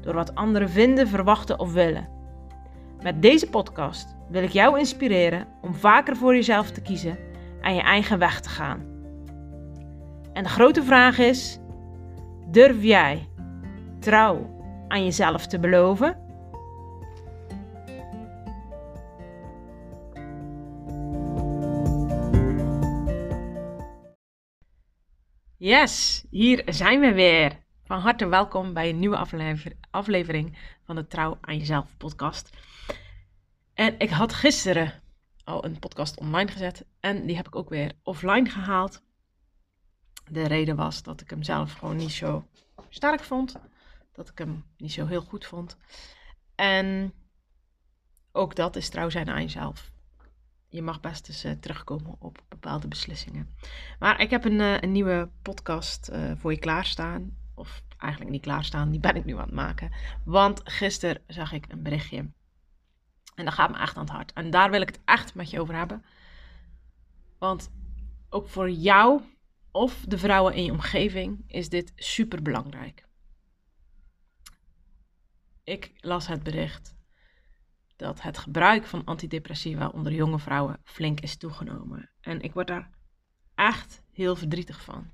door 0.00 0.14
wat 0.14 0.34
anderen 0.34 0.70
vinden, 0.70 1.08
verwachten 1.08 1.58
of 1.58 1.72
willen. 1.72 2.08
Met 3.02 3.22
deze 3.22 3.48
podcast 3.48 4.16
wil 4.28 4.42
ik 4.42 4.50
jou 4.50 4.78
inspireren 4.78 5.46
om 5.60 5.74
vaker 5.74 6.16
voor 6.16 6.34
jezelf 6.34 6.70
te 6.70 6.82
kiezen 6.82 7.18
en 7.60 7.74
je 7.74 7.80
eigen 7.80 8.18
weg 8.18 8.40
te 8.40 8.48
gaan. 8.48 8.90
En 10.32 10.42
de 10.42 10.48
grote 10.48 10.82
vraag 10.82 11.18
is: 11.18 11.58
durf 12.50 12.82
jij 12.82 13.28
trouw 13.98 14.58
aan 14.88 15.04
jezelf 15.04 15.46
te 15.46 15.58
beloven? 15.58 16.28
Yes, 25.56 26.24
hier 26.30 26.62
zijn 26.66 27.00
we 27.00 27.12
weer. 27.12 27.59
Van 27.90 28.00
harte 28.00 28.28
welkom 28.28 28.72
bij 28.72 28.88
een 28.88 28.98
nieuwe 28.98 29.26
aflevering 29.90 30.58
van 30.84 30.94
de 30.94 31.06
Trouw 31.06 31.38
aan 31.40 31.58
Jezelf 31.58 31.96
podcast. 31.96 32.50
En 33.74 33.98
ik 33.98 34.10
had 34.10 34.32
gisteren 34.32 35.02
al 35.44 35.64
een 35.64 35.78
podcast 35.78 36.18
online 36.18 36.50
gezet 36.50 36.86
en 37.00 37.26
die 37.26 37.36
heb 37.36 37.46
ik 37.46 37.56
ook 37.56 37.68
weer 37.68 37.92
offline 38.02 38.50
gehaald. 38.50 39.02
De 40.30 40.46
reden 40.46 40.76
was 40.76 41.02
dat 41.02 41.20
ik 41.20 41.30
hem 41.30 41.42
zelf 41.42 41.72
gewoon 41.72 41.96
niet 41.96 42.12
zo 42.12 42.46
sterk 42.88 43.20
vond. 43.20 43.56
Dat 44.12 44.28
ik 44.28 44.38
hem 44.38 44.64
niet 44.76 44.92
zo 44.92 45.06
heel 45.06 45.22
goed 45.22 45.46
vond. 45.46 45.76
En 46.54 47.12
ook 48.32 48.54
dat 48.54 48.76
is 48.76 48.88
trouw 48.88 49.08
zijn 49.08 49.28
aan 49.28 49.42
jezelf. 49.42 49.92
Je 50.68 50.82
mag 50.82 51.00
best 51.00 51.28
eens 51.28 51.44
uh, 51.44 51.52
terugkomen 51.52 52.16
op 52.18 52.44
bepaalde 52.48 52.88
beslissingen. 52.88 53.56
Maar 53.98 54.20
ik 54.20 54.30
heb 54.30 54.44
een, 54.44 54.60
uh, 54.60 54.80
een 54.80 54.92
nieuwe 54.92 55.30
podcast 55.42 56.10
uh, 56.12 56.32
voor 56.36 56.52
je 56.52 56.58
klaarstaan. 56.58 57.39
Of 57.60 57.82
eigenlijk 57.96 58.32
niet 58.32 58.42
klaarstaan, 58.42 58.90
die 58.90 59.00
ben 59.00 59.16
ik 59.16 59.24
nu 59.24 59.34
aan 59.34 59.40
het 59.40 59.52
maken. 59.52 59.92
Want 60.24 60.60
gisteren 60.64 61.22
zag 61.26 61.52
ik 61.52 61.64
een 61.68 61.82
berichtje. 61.82 62.30
En 63.34 63.44
dat 63.44 63.54
gaat 63.54 63.70
me 63.70 63.78
echt 63.78 63.96
aan 63.96 64.02
het 64.02 64.12
hart. 64.12 64.32
En 64.32 64.50
daar 64.50 64.70
wil 64.70 64.80
ik 64.80 64.88
het 64.88 65.00
echt 65.04 65.34
met 65.34 65.50
je 65.50 65.60
over 65.60 65.74
hebben. 65.74 66.04
Want 67.38 67.70
ook 68.28 68.48
voor 68.48 68.70
jou 68.70 69.22
of 69.70 70.04
de 70.08 70.18
vrouwen 70.18 70.54
in 70.54 70.64
je 70.64 70.72
omgeving 70.72 71.44
is 71.46 71.68
dit 71.68 71.92
super 71.96 72.42
belangrijk. 72.42 73.06
Ik 75.64 75.92
las 75.96 76.26
het 76.26 76.42
bericht 76.42 76.96
dat 77.96 78.22
het 78.22 78.38
gebruik 78.38 78.86
van 78.86 79.04
antidepressiva 79.04 79.88
onder 79.88 80.12
jonge 80.12 80.38
vrouwen 80.38 80.80
flink 80.84 81.20
is 81.20 81.36
toegenomen. 81.36 82.10
En 82.20 82.40
ik 82.40 82.52
word 82.52 82.66
daar 82.66 82.90
echt 83.54 84.02
heel 84.12 84.36
verdrietig 84.36 84.82
van. 84.82 85.10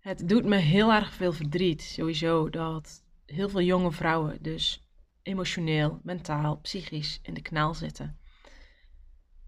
Het 0.00 0.28
doet 0.28 0.44
me 0.44 0.56
heel 0.56 0.92
erg 0.92 1.12
veel 1.12 1.32
verdriet, 1.32 1.82
sowieso, 1.82 2.50
dat 2.50 3.04
heel 3.26 3.48
veel 3.48 3.60
jonge 3.60 3.92
vrouwen 3.92 4.42
dus 4.42 4.88
emotioneel, 5.22 6.00
mentaal, 6.02 6.56
psychisch 6.56 7.18
in 7.22 7.34
de 7.34 7.42
knel 7.42 7.74
zitten. 7.74 8.18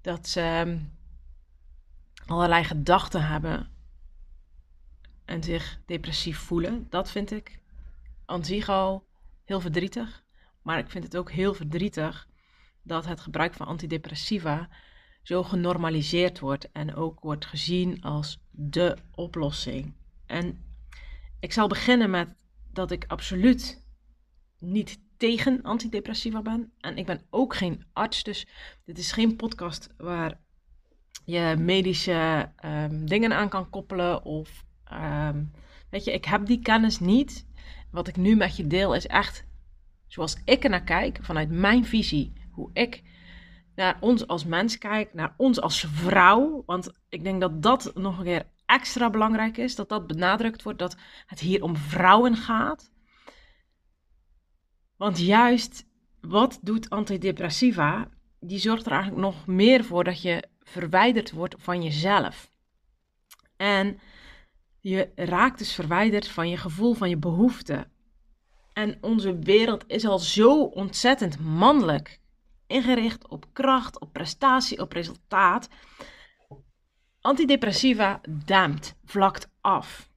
Dat 0.01 0.29
ze 0.29 0.41
ehm, 0.41 0.79
allerlei 2.27 2.65
gedachten 2.65 3.27
hebben 3.27 3.71
en 5.25 5.43
zich 5.43 5.81
depressief 5.87 6.39
voelen. 6.39 6.87
Dat 6.91 7.11
vind 7.11 7.31
ik 7.31 7.61
aan 8.25 8.45
zich 8.45 8.69
al 8.69 9.07
heel 9.45 9.61
verdrietig. 9.61 10.25
Maar 10.63 10.79
ik 10.79 10.91
vind 10.91 11.05
het 11.05 11.17
ook 11.17 11.31
heel 11.31 11.55
verdrietig 11.55 12.29
dat 12.83 13.07
het 13.07 13.21
gebruik 13.21 13.55
van 13.55 13.67
antidepressiva 13.67 14.69
zo 15.23 15.43
genormaliseerd 15.43 16.39
wordt 16.39 16.73
en 16.73 16.95
ook 16.95 17.21
wordt 17.21 17.47
gezien 17.47 18.03
als 18.03 18.39
de 18.51 18.97
oplossing. 19.11 19.95
En 20.33 20.65
ik 21.41 21.53
zal 21.53 21.69
beginnen 21.69 22.11
met 22.11 22.35
dat 22.73 22.91
ik 22.91 23.05
absoluut 23.07 23.87
niet 24.59 25.01
tegen 25.17 25.63
antidepressiva 25.63 26.43
ben. 26.43 26.73
En 26.81 26.97
ik 26.97 27.07
ben 27.07 27.23
ook 27.31 27.55
geen 27.55 27.85
arts, 27.93 28.23
dus 28.23 28.47
dit 28.85 28.99
is 28.99 29.13
geen 29.13 29.37
podcast 29.37 29.95
waar 29.97 30.41
je 31.25 31.55
medische 31.59 32.53
um, 32.65 33.07
dingen 33.07 33.33
aan 33.33 33.49
kan 33.49 33.71
koppelen. 33.71 34.25
Of 34.25 34.65
um, 34.93 35.51
weet 35.91 36.05
je, 36.05 36.13
ik 36.13 36.25
heb 36.25 36.47
die 36.47 36.63
kennis 36.63 37.01
niet. 37.01 37.47
Wat 37.91 38.09
ik 38.09 38.17
nu 38.17 38.37
met 38.37 38.57
je 38.57 38.67
deel 38.67 38.95
is 38.95 39.07
echt 39.07 39.47
zoals 40.07 40.37
ik 40.45 40.65
er 40.65 40.71
naar 40.71 40.85
kijk, 40.85 41.19
vanuit 41.23 41.51
mijn 41.51 41.85
visie, 41.85 42.33
hoe 42.51 42.71
ik 42.73 43.03
naar 43.75 43.97
ons 44.01 44.27
als 44.27 44.45
mens 44.45 44.79
kijk, 44.79 45.15
naar 45.15 45.35
ons 45.37 45.61
als 45.61 45.81
vrouw. 45.81 46.63
Want 46.67 46.91
ik 47.09 47.25
denk 47.25 47.41
dat 47.41 47.63
dat 47.63 47.93
nog 47.95 48.19
een 48.19 48.25
keer 48.25 48.47
extra 48.73 49.11
belangrijk 49.11 49.57
is, 49.57 49.75
dat 49.75 49.89
dat 49.89 50.07
benadrukt 50.07 50.63
wordt, 50.63 50.79
dat 50.79 50.97
het 51.27 51.41
hier 51.41 51.63
om 51.63 51.77
vrouwen 51.77 52.37
gaat. 52.37 52.91
Want 54.97 55.19
juist 55.19 55.87
wat 56.21 56.59
doet 56.63 56.91
antidepressiva? 56.91 58.09
Die 58.41 58.59
zorgt 58.59 58.87
er 58.87 58.93
eigenlijk 58.93 59.23
nog 59.23 59.47
meer 59.47 59.85
voor 59.85 60.05
dat 60.05 60.23
je 60.23 60.49
verwijderd 60.61 61.31
wordt 61.31 61.55
van 61.59 61.83
jezelf. 61.83 62.51
En 63.57 64.01
je 64.81 65.13
raakt 65.15 65.59
dus 65.59 65.73
verwijderd 65.75 66.29
van 66.29 66.49
je 66.49 66.57
gevoel, 66.57 66.95
van 66.95 67.09
je 67.09 67.17
behoefte. 67.17 67.87
En 68.73 68.99
onze 69.01 69.39
wereld 69.39 69.85
is 69.87 70.05
al 70.05 70.19
zo 70.19 70.63
ontzettend 70.63 71.39
mannelijk. 71.41 72.21
Ingericht 72.67 73.29
op 73.29 73.47
kracht, 73.53 74.01
op 74.01 74.13
prestatie, 74.13 74.81
op 74.81 74.93
resultaat. 74.93 75.69
Antidepressiva 77.23 78.21
dampt, 78.29 78.95
vlakt 79.05 79.51
af. 79.61 80.11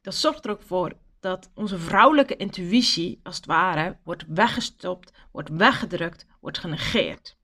Dat 0.00 0.14
zorgt 0.14 0.44
er 0.44 0.50
ook 0.50 0.62
voor 0.62 0.92
dat 1.20 1.50
onze 1.54 1.78
vrouwelijke 1.78 2.36
intuïtie, 2.36 3.20
als 3.22 3.36
het 3.36 3.46
ware, 3.46 3.96
wordt 4.04 4.24
weggestopt, 4.28 5.12
wordt 5.32 5.48
weggedrukt, 5.48 6.26
wordt 6.40 6.58
genegeerd. 6.58 7.36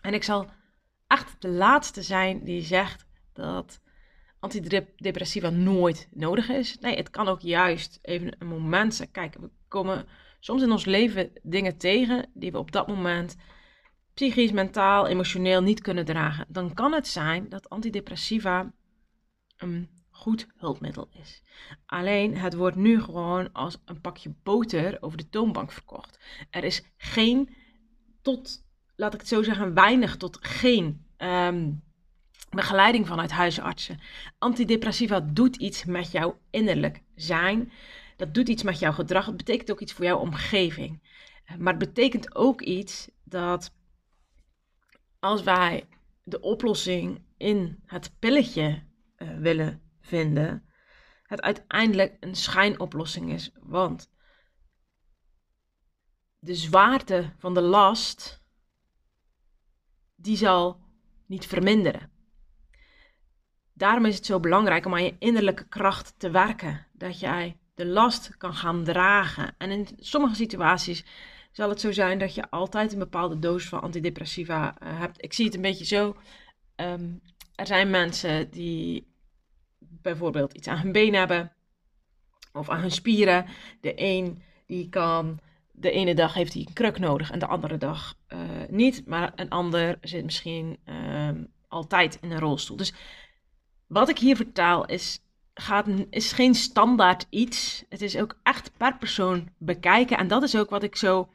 En 0.00 0.14
ik 0.14 0.22
zal 0.22 0.50
echt 1.06 1.36
de 1.38 1.48
laatste 1.48 2.02
zijn 2.02 2.44
die 2.44 2.62
zegt 2.62 3.06
dat 3.32 3.80
antidepressiva 4.38 5.50
nooit 5.50 6.08
nodig 6.10 6.48
is. 6.48 6.78
Nee, 6.78 6.96
het 6.96 7.10
kan 7.10 7.28
ook 7.28 7.40
juist 7.40 7.98
even 8.02 8.36
een 8.38 8.46
moment 8.46 8.94
zijn. 8.94 9.10
Kijk, 9.10 9.36
we 9.40 9.50
komen 9.68 10.06
soms 10.40 10.62
in 10.62 10.70
ons 10.70 10.84
leven 10.84 11.32
dingen 11.42 11.76
tegen 11.76 12.30
die 12.34 12.52
we 12.52 12.58
op 12.58 12.72
dat 12.72 12.86
moment 12.86 13.36
psychisch, 14.14 14.52
mentaal, 14.52 15.06
emotioneel 15.06 15.62
niet 15.62 15.80
kunnen 15.80 16.04
dragen. 16.04 16.46
Dan 16.48 16.74
kan 16.74 16.92
het 16.92 17.08
zijn 17.08 17.48
dat 17.48 17.68
antidepressiva 17.68 18.72
een 19.56 19.88
goed 20.10 20.46
hulpmiddel 20.56 21.08
is. 21.12 21.42
Alleen 21.86 22.36
het 22.36 22.54
wordt 22.54 22.76
nu 22.76 23.00
gewoon 23.00 23.52
als 23.52 23.78
een 23.84 24.00
pakje 24.00 24.34
boter 24.42 24.96
over 25.00 25.18
de 25.18 25.28
toonbank 25.28 25.72
verkocht. 25.72 26.18
Er 26.50 26.64
is 26.64 26.82
geen 26.96 27.54
tot, 28.22 28.64
laat 28.96 29.14
ik 29.14 29.20
het 29.20 29.28
zo 29.28 29.42
zeggen, 29.42 29.74
weinig 29.74 30.16
tot 30.16 30.38
geen 30.40 31.06
um, 31.18 31.82
begeleiding 32.50 33.06
vanuit 33.06 33.30
huisartsen. 33.30 34.00
Antidepressiva 34.38 35.20
doet 35.20 35.56
iets 35.56 35.84
met 35.84 36.10
jouw 36.10 36.38
innerlijk 36.50 37.02
zijn. 37.14 37.72
Dat 38.16 38.34
doet 38.34 38.48
iets 38.48 38.62
met 38.62 38.78
jouw 38.78 38.92
gedrag. 38.92 39.26
Het 39.26 39.36
betekent 39.36 39.70
ook 39.70 39.80
iets 39.80 39.92
voor 39.92 40.04
jouw 40.04 40.18
omgeving. 40.18 41.02
Maar 41.58 41.74
het 41.74 41.92
betekent 41.92 42.34
ook 42.34 42.60
iets 42.60 43.08
dat 43.24 43.72
als 45.22 45.42
wij 45.42 45.88
de 46.22 46.40
oplossing 46.40 47.24
in 47.36 47.82
het 47.86 48.18
pilletje 48.18 48.82
uh, 49.16 49.36
willen 49.38 49.82
vinden, 50.00 50.68
het 51.22 51.40
uiteindelijk 51.40 52.16
een 52.20 52.34
schijnoplossing 52.34 53.32
is. 53.32 53.52
Want 53.60 54.10
de 56.38 56.54
zwaarte 56.54 57.32
van 57.38 57.54
de 57.54 57.60
last, 57.60 58.42
die 60.14 60.36
zal 60.36 60.80
niet 61.26 61.46
verminderen. 61.46 62.10
Daarom 63.72 64.04
is 64.04 64.16
het 64.16 64.26
zo 64.26 64.40
belangrijk 64.40 64.86
om 64.86 64.94
aan 64.94 65.04
je 65.04 65.16
innerlijke 65.18 65.68
kracht 65.68 66.14
te 66.18 66.30
werken. 66.30 66.86
Dat 66.92 67.20
jij 67.20 67.58
de 67.74 67.86
last 67.86 68.36
kan 68.36 68.54
gaan 68.54 68.84
dragen. 68.84 69.54
En 69.58 69.70
in 69.70 69.88
sommige 69.96 70.34
situaties 70.34 71.04
zal 71.52 71.68
het 71.68 71.80
zo 71.80 71.92
zijn 71.92 72.18
dat 72.18 72.34
je 72.34 72.50
altijd 72.50 72.92
een 72.92 72.98
bepaalde 72.98 73.38
dosis 73.38 73.68
van 73.68 73.80
antidepressiva 73.80 74.76
uh, 74.82 74.98
hebt. 74.98 75.24
Ik 75.24 75.32
zie 75.32 75.44
het 75.44 75.54
een 75.54 75.62
beetje 75.62 75.84
zo. 75.84 76.16
Um, 76.76 77.20
er 77.54 77.66
zijn 77.66 77.90
mensen 77.90 78.50
die 78.50 79.12
bijvoorbeeld 79.78 80.52
iets 80.52 80.68
aan 80.68 80.78
hun 80.78 80.92
been 80.92 81.14
hebben 81.14 81.52
of 82.52 82.68
aan 82.68 82.80
hun 82.80 82.90
spieren. 82.90 83.46
De 83.80 83.92
een 83.96 84.42
die 84.66 84.88
kan 84.88 85.40
de 85.72 85.90
ene 85.90 86.14
dag 86.14 86.34
heeft 86.34 86.52
hij 86.52 86.64
een 86.66 86.72
kruk 86.72 86.98
nodig 86.98 87.30
en 87.30 87.38
de 87.38 87.46
andere 87.46 87.78
dag 87.78 88.14
uh, 88.28 88.38
niet. 88.68 89.06
Maar 89.06 89.32
een 89.36 89.48
ander 89.48 89.98
zit 90.00 90.24
misschien 90.24 90.78
uh, 90.86 91.28
altijd 91.68 92.18
in 92.20 92.30
een 92.30 92.38
rolstoel. 92.38 92.76
Dus 92.76 92.92
wat 93.86 94.08
ik 94.08 94.18
hier 94.18 94.36
vertaal 94.36 94.86
is, 94.86 95.20
gaat, 95.54 95.86
is 96.10 96.32
geen 96.32 96.54
standaard 96.54 97.26
iets. 97.30 97.84
Het 97.88 98.02
is 98.02 98.16
ook 98.16 98.38
echt 98.42 98.76
per 98.76 98.96
persoon 98.96 99.48
bekijken. 99.58 100.18
En 100.18 100.28
dat 100.28 100.42
is 100.42 100.56
ook 100.56 100.70
wat 100.70 100.82
ik 100.82 100.96
zo 100.96 101.28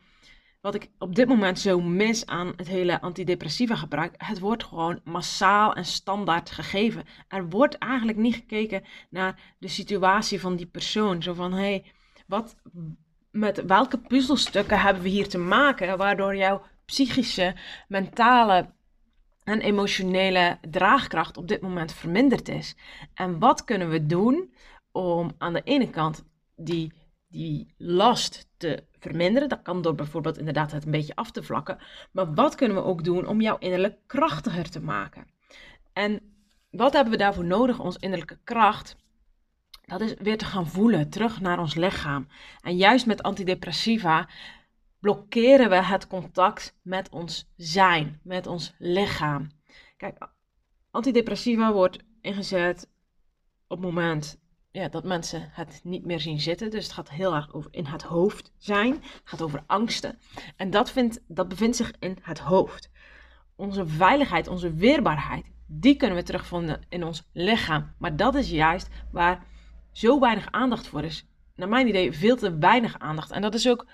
wat 0.62 0.75
ik 0.75 0.89
op 0.98 1.15
dit 1.15 1.27
moment 1.27 1.59
zo 1.59 1.81
mis 1.81 2.25
aan 2.25 2.54
het 2.56 2.68
hele 2.68 3.01
antidepressiva 3.01 3.75
gebruik. 3.75 4.13
Het 4.18 4.39
wordt 4.39 4.63
gewoon 4.63 5.01
massaal 5.04 5.74
en 5.74 5.86
standaard 5.86 6.51
gegeven. 6.51 7.04
Er 7.27 7.50
wordt 7.50 7.77
eigenlijk 7.77 8.18
niet 8.18 8.36
gekeken 8.36 8.83
naar 9.09 9.56
de 9.59 9.68
situatie 9.68 10.39
van 10.39 10.56
die 10.56 10.65
persoon. 10.65 11.24
Zo 11.24 11.33
van, 11.33 11.51
hé, 11.51 11.59
hey, 11.59 11.92
wat, 12.27 12.56
met 13.31 13.65
welke 13.65 13.98
puzzelstukken 13.98 14.81
hebben 14.81 15.04
we 15.04 15.09
hier 15.09 15.30
te 15.30 15.38
maken, 15.38 15.98
waardoor 15.98 16.36
jouw 16.36 16.62
psychische, 16.86 17.56
mentale 17.88 18.75
en 19.44 19.62
emotionele 19.62 20.57
draagkracht 20.69 21.38
op 21.38 21.48
dit 21.48 21.62
moment 21.62 21.94
verminderd 21.94 22.50
is. 22.50 22.75
En 23.13 23.39
wat 23.39 23.63
kunnen 23.63 23.89
we 23.89 24.06
doen 24.06 24.54
om 24.92 25.31
aan 25.38 25.54
de 25.54 25.62
ene 25.63 25.89
kant 25.89 26.25
die, 26.56 26.94
die 27.27 27.74
last 27.77 28.50
te 28.57 28.83
verminderen? 29.00 29.50
Dat 29.50 29.62
kan 29.62 29.81
door 29.81 29.95
bijvoorbeeld 29.95 30.38
inderdaad 30.38 30.71
het 30.71 30.85
een 30.85 30.91
beetje 30.91 31.15
af 31.15 31.31
te 31.31 31.44
vlakken. 31.44 31.77
Maar 32.12 32.33
wat 32.33 32.56
kunnen 32.56 32.77
we 32.77 32.83
ook 32.83 33.03
doen 33.03 33.27
om 33.27 33.41
jouw 33.41 33.57
innerlijk 33.57 33.97
krachtiger 34.06 34.69
te 34.69 34.81
maken? 34.81 35.27
En 35.94 36.21
wat 36.69 36.94
hebben 36.94 37.12
we 37.12 37.18
daarvoor 37.19 37.45
nodig, 37.45 37.79
ons 37.79 37.97
innerlijke 37.97 38.39
kracht? 38.44 38.95
Dat 39.81 40.01
is 40.01 40.13
weer 40.13 40.38
te 40.38 40.45
gaan 40.45 40.68
voelen, 40.68 41.09
terug 41.09 41.41
naar 41.41 41.59
ons 41.59 41.75
lichaam. 41.75 42.27
En 42.62 42.75
juist 42.75 43.06
met 43.06 43.24
antidepressiva 43.24 44.30
blokkeren 45.00 45.69
we 45.69 45.75
het 45.75 46.07
contact 46.07 46.77
met 46.81 47.09
ons 47.09 47.51
zijn, 47.56 48.19
met 48.23 48.47
ons 48.47 48.73
lichaam. 48.77 49.51
Kijk, 49.97 50.27
antidepressiva 50.91 51.73
wordt 51.73 51.97
ingezet 52.21 52.89
op 53.68 53.77
het 53.77 53.94
moment 53.94 54.39
ja, 54.77 54.88
dat 54.88 55.03
mensen 55.03 55.50
het 55.51 55.79
niet 55.83 56.06
meer 56.06 56.19
zien 56.19 56.39
zitten. 56.39 56.69
Dus 56.69 56.83
het 56.83 56.94
gaat 56.94 57.09
heel 57.09 57.35
erg 57.35 57.53
over 57.53 57.74
in 57.74 57.85
het 57.85 58.03
hoofd 58.03 58.51
zijn. 58.57 58.94
Het 58.94 59.21
gaat 59.24 59.41
over 59.41 59.63
angsten. 59.68 60.19
En 60.56 60.69
dat, 60.69 60.91
vindt, 60.91 61.21
dat 61.27 61.47
bevindt 61.47 61.75
zich 61.75 61.91
in 62.00 62.18
het 62.21 62.39
hoofd. 62.39 62.89
Onze 63.56 63.88
veiligheid, 63.88 64.47
onze 64.47 64.74
weerbaarheid, 64.74 65.45
die 65.65 65.95
kunnen 65.95 66.18
we 66.18 66.24
terugvinden 66.24 66.81
in 66.89 67.03
ons 67.03 67.29
lichaam. 67.33 67.94
Maar 67.97 68.15
dat 68.15 68.35
is 68.35 68.50
juist 68.50 68.89
waar 69.12 69.45
zo 69.91 70.19
weinig 70.19 70.51
aandacht 70.51 70.88
voor 70.88 71.03
is. 71.03 71.27
Naar 71.56 71.69
mijn 71.69 71.88
idee 71.88 72.12
veel 72.12 72.35
te 72.35 72.57
weinig 72.57 73.00
aandacht. 73.00 73.31
En 73.31 73.41
dat 73.41 73.53
is 73.53 73.69
ook. 73.69 73.85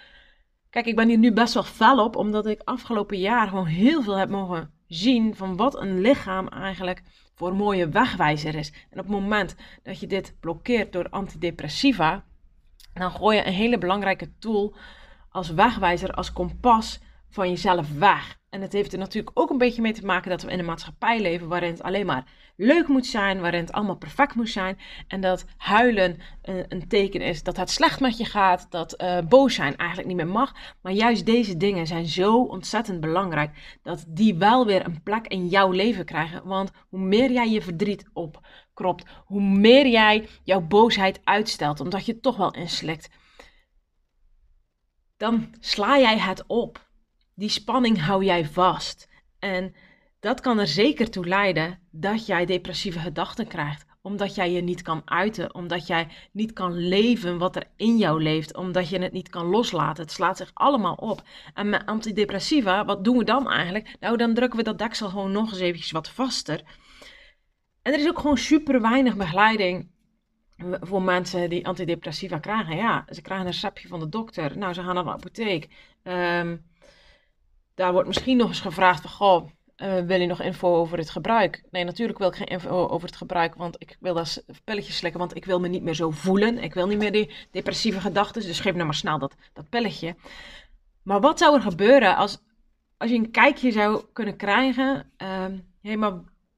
Kijk, 0.70 0.86
ik 0.86 0.96
ben 0.96 1.08
hier 1.08 1.18
nu 1.18 1.34
best 1.34 1.54
wel 1.54 1.64
fel 1.64 2.04
op, 2.04 2.16
omdat 2.16 2.46
ik 2.46 2.62
afgelopen 2.64 3.20
jaar 3.20 3.48
gewoon 3.48 3.66
heel 3.66 4.02
veel 4.02 4.18
heb 4.18 4.30
mogen 4.30 4.72
zien 4.94 5.36
van 5.36 5.56
wat 5.56 5.80
een 5.80 6.02
lichaam 6.02 6.48
eigenlijk 6.48 7.02
voor 7.36 7.50
een 7.50 7.56
mooie 7.56 7.90
wegwijzer 7.90 8.56
is. 8.56 8.70
En 8.70 9.00
op 9.00 9.06
het 9.06 9.08
moment 9.08 9.56
dat 9.84 10.00
je 10.00 10.08
dit 10.08 10.36
blokkeert 10.40 10.94
door 10.94 11.10
antidepressiva, 11.10 12.24
dan 12.94 13.12
gooi 13.12 13.38
je 13.38 13.46
een 13.46 13.54
hele 13.54 13.78
belangrijke 13.78 14.38
tool 14.40 14.76
als 15.30 15.50
wegwijzer, 15.50 16.14
als 16.14 16.34
kompas 16.34 17.00
van 17.30 17.50
jezelf 17.50 17.94
weg. 17.98 18.42
En 18.54 18.62
het 18.62 18.74
heeft 18.74 18.94
er 18.94 19.00
natuurlijk 19.00 19.40
ook 19.40 19.50
een 19.50 19.58
beetje 19.58 19.82
mee 19.82 19.94
te 19.94 20.06
maken 20.06 20.30
dat 20.30 20.42
we 20.42 20.52
in 20.52 20.60
een 20.60 20.66
maatschappij 20.66 21.22
leven 21.22 21.48
waarin 21.48 21.72
het 21.72 21.84
alleen 21.84 22.06
maar 22.06 22.26
leuk 22.56 22.88
moet 22.88 23.06
zijn, 23.06 23.40
waarin 23.40 23.60
het 23.60 23.72
allemaal 23.72 23.96
perfect 23.96 24.36
moet 24.36 24.50
zijn. 24.50 24.80
En 25.08 25.22
dat 25.22 25.46
huilen 25.58 26.20
een, 26.42 26.66
een 26.68 26.88
teken 26.88 27.22
is 27.22 27.44
dat 27.44 27.58
het 27.58 27.70
slecht 27.70 28.00
met 28.00 28.18
je 28.18 28.26
gaat, 28.26 28.68
dat 28.70 29.02
uh, 29.02 29.18
boos 29.30 29.54
zijn 29.54 29.78
eigenlijk 29.78 30.08
niet 30.08 30.18
meer 30.18 30.28
mag. 30.28 30.54
Maar 30.82 30.92
juist 30.92 31.26
deze 31.26 31.58
dingen 31.58 31.88
zijn 31.88 32.06
zo 32.06 32.42
ontzettend 32.42 33.00
belangrijk 33.00 33.80
dat 33.82 34.06
die 34.08 34.36
wel 34.36 34.66
weer 34.66 34.86
een 34.86 35.04
plek 35.04 35.28
in 35.28 35.48
jouw 35.48 35.72
leven 35.72 36.06
krijgen. 36.06 36.48
Want 36.48 36.72
hoe 36.90 37.00
meer 37.00 37.32
jij 37.32 37.50
je 37.50 37.62
verdriet 37.62 38.10
opkropt, 38.14 39.06
hoe 39.26 39.42
meer 39.42 39.88
jij 39.88 40.28
jouw 40.44 40.62
boosheid 40.62 41.20
uitstelt, 41.24 41.80
omdat 41.80 42.06
je 42.06 42.12
het 42.12 42.22
toch 42.22 42.38
wel 42.38 42.54
inslikt, 42.54 43.10
dan 45.18 45.56
sla 45.60 46.00
jij 46.00 46.20
het 46.20 46.44
op 46.48 46.92
die 47.36 47.50
spanning 47.50 48.02
hou 48.02 48.24
jij 48.24 48.46
vast. 48.46 49.08
En 49.40 49.76
dat 50.20 50.42
kan 50.42 50.60
er 50.60 50.68
zeker 50.68 51.10
toe 51.10 51.28
leiden 51.28 51.80
dat 51.92 52.26
jij 52.26 52.46
depressieve 52.46 53.00
gedachten 53.00 53.48
krijgt. 53.48 53.86
Omdat 54.02 54.36
jij 54.36 54.52
je 54.52 54.62
niet 54.62 54.82
kan 54.82 55.02
uiten, 55.06 55.56
omdat 55.56 55.88
jij 55.88 56.08
niet 56.32 56.54
kan 56.54 56.88
leven 56.88 57.38
wat 57.38 57.56
er 57.56 57.68
in 57.76 57.98
jou 57.98 58.24
leeft, 58.24 58.56
omdat 58.56 58.90
je 58.90 59.00
het 59.00 59.12
niet 59.12 59.30
kan 59.30 59.46
loslaten. 59.46 60.04
Het 60.04 60.12
slaat 60.12 60.38
zich 60.38 60.52
allemaal 60.54 60.96
op. 60.96 61.24
En 61.54 61.70
met 61.70 61.86
antidepressiva, 61.86 62.86
wat 62.86 63.04
doen 63.04 63.18
we 63.18 63.24
dan 63.24 63.52
eigenlijk? 63.52 63.96
Nou, 64.00 64.18
dan 64.18 64.34
drukken 64.34 64.58
we 64.58 64.64
dat 64.66 64.78
deksel 64.78 65.10
gewoon 65.10 65.32
nog 65.32 65.52
eens 65.52 65.60
eventjes 65.60 65.92
wat 65.92 66.10
vaster. 66.10 66.62
En 67.82 67.94
er 67.94 68.00
is 68.00 68.08
ook 68.08 68.20
gewoon 68.20 68.38
super 68.38 68.82
weinig 68.82 69.16
begeleiding 69.16 69.92
voor 70.82 71.02
mensen 71.02 71.50
die 71.50 71.68
antidepressiva 71.68 72.40
krijgen. 72.40 72.76
Ja, 72.76 73.06
ze 73.10 73.22
krijgen 73.22 73.46
een 73.46 73.52
receptje 73.52 73.88
van 73.88 74.00
de 74.00 74.10
dokter. 74.10 74.58
Nou, 74.58 74.74
ze 74.74 74.84
gaan 74.84 74.96
naar 74.96 75.04
de 75.04 75.10
apotheek. 75.10 75.70
Um, 76.04 76.66
daar 77.76 77.92
wordt 77.92 78.08
misschien 78.08 78.38
nog 78.38 78.48
eens 78.48 78.62
gevraagd 78.62 79.02
van, 79.02 79.10
goh, 79.10 79.50
uh, 79.78 80.00
wil 80.00 80.22
je 80.22 80.28
nog 80.28 80.42
info 80.42 80.76
over 80.76 80.98
het 80.98 81.10
gebruik? 81.10 81.64
Nee, 81.72 81.84
natuurlijk 81.84 82.20
wil 82.20 82.28
ik 82.28 82.36
geen 82.36 82.48
info 82.48 82.88
over 82.88 83.08
het 83.08 83.18
gebruik, 83.18 83.56
want 83.56 83.76
ik 83.78 83.98
wil 84.00 84.14
dat 84.14 84.44
pilletje 84.64 84.94
slikken, 84.94 85.20
want 85.20 85.36
ik 85.36 85.46
wil 85.46 85.60
me 85.60 85.68
niet 85.68 85.84
meer 85.84 85.94
zo 85.94 86.12
voelen. 86.12 86.58
Ik 86.58 86.74
wil 86.74 86.88
niet 86.88 86.98
meer 86.98 87.12
die 87.12 87.32
depressieve 87.52 88.00
gedachten, 88.00 88.42
dus 88.42 88.60
geef 88.60 88.74
nou 88.74 88.86
maar 88.86 88.94
snel 88.94 89.20
dat, 89.20 89.36
dat 89.54 89.70
pilletje. 89.70 90.16
Maar 91.04 91.20
wat 91.20 91.40
zou 91.40 91.56
er 91.56 91.62
gebeuren 91.62 92.16
als, 92.16 92.38
als 92.98 93.10
je 93.10 93.16
een 93.16 93.32
kijkje 93.32 93.72
zou 93.72 94.04
kunnen 94.14 94.38
krijgen? 94.38 95.12
Uh, 95.82 95.96
maar 95.96 96.14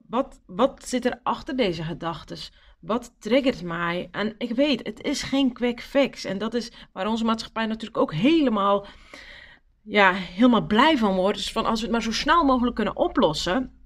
wat, 0.07 0.41
wat 0.45 0.87
zit 0.87 1.05
er 1.05 1.19
achter 1.23 1.55
deze 1.55 1.83
gedachten? 1.83 2.37
Wat 2.79 3.15
triggert 3.19 3.61
mij? 3.61 4.07
En 4.11 4.35
ik 4.37 4.51
weet, 4.51 4.85
het 4.85 5.01
is 5.01 5.21
geen 5.21 5.53
quick 5.53 5.81
fix. 5.81 6.25
En 6.25 6.37
dat 6.37 6.53
is 6.53 6.71
waar 6.93 7.07
onze 7.07 7.25
maatschappij 7.25 7.65
natuurlijk 7.65 7.97
ook 7.97 8.13
helemaal 8.13 8.85
ja, 9.85 10.13
helemaal 10.13 10.65
blij 10.65 10.97
van 10.97 11.15
word. 11.15 11.35
Dus 11.35 11.51
van 11.51 11.65
als 11.65 11.79
we 11.79 11.85
het 11.85 11.91
maar 11.91 12.03
zo 12.03 12.11
snel 12.11 12.43
mogelijk 12.43 12.75
kunnen 12.75 12.95
oplossen. 12.95 13.79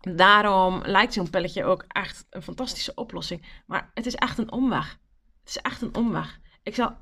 Daarom 0.00 0.82
lijkt 0.84 1.12
zo'n 1.12 1.30
pilletje 1.30 1.64
ook 1.64 1.84
echt 1.88 2.26
een 2.30 2.42
fantastische 2.42 2.94
oplossing. 2.94 3.62
Maar 3.66 3.90
het 3.94 4.06
is 4.06 4.14
echt 4.14 4.38
een 4.38 4.52
omweg. 4.52 4.98
Het 5.40 5.48
is 5.48 5.58
echt 5.58 5.82
een 5.82 5.94
omweg. 5.94 6.40
Ik 6.62 6.74
zal, 6.74 6.96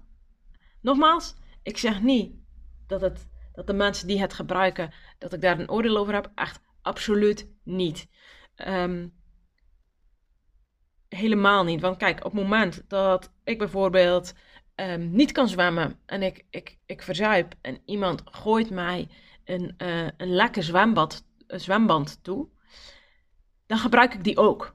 nogmaals, 0.81 1.35
ik 1.63 1.79
zeg 1.79 2.03
niet 2.03 2.35
dat, 2.87 3.01
het, 3.01 3.29
dat 3.53 3.67
de 3.67 3.73
mensen 3.73 4.07
die 4.07 4.21
het 4.21 4.33
gebruiken, 4.33 4.93
dat 5.19 5.33
ik 5.33 5.41
daar 5.41 5.59
een 5.59 5.71
oordeel 5.71 5.97
over 5.97 6.15
heb. 6.15 6.31
Echt 6.35 6.61
absoluut 6.83 7.51
niet. 7.65 8.09
Ehm, 8.55 9.09
helemaal 11.09 11.65
niet. 11.65 11.81
Want 11.81 11.97
kijk, 11.97 12.25
op 12.25 12.33
het 12.33 12.43
moment 12.43 12.85
dat 12.89 13.33
ik 13.45 13.59
bijvoorbeeld 13.59 14.33
um, 14.81 15.11
niet 15.11 15.33
kan 15.33 15.49
zwemmen 15.49 15.99
en 16.07 16.23
ik, 16.23 16.45
ik, 16.51 16.79
ik 16.87 17.03
verzuip 17.03 17.55
en 17.61 17.79
iemand 17.85 18.23
gooit 18.25 18.71
mij 18.71 19.09
een, 19.45 19.75
uh, 19.79 20.09
een 20.17 20.35
lekker 20.35 20.63
zwembad, 20.63 21.25
een 21.47 21.61
zwemband 21.61 22.19
toe, 22.23 22.49
dan 23.67 23.79
gebruik 23.79 24.15
ik 24.15 24.25
die 24.25 24.37
ook. 24.37 24.75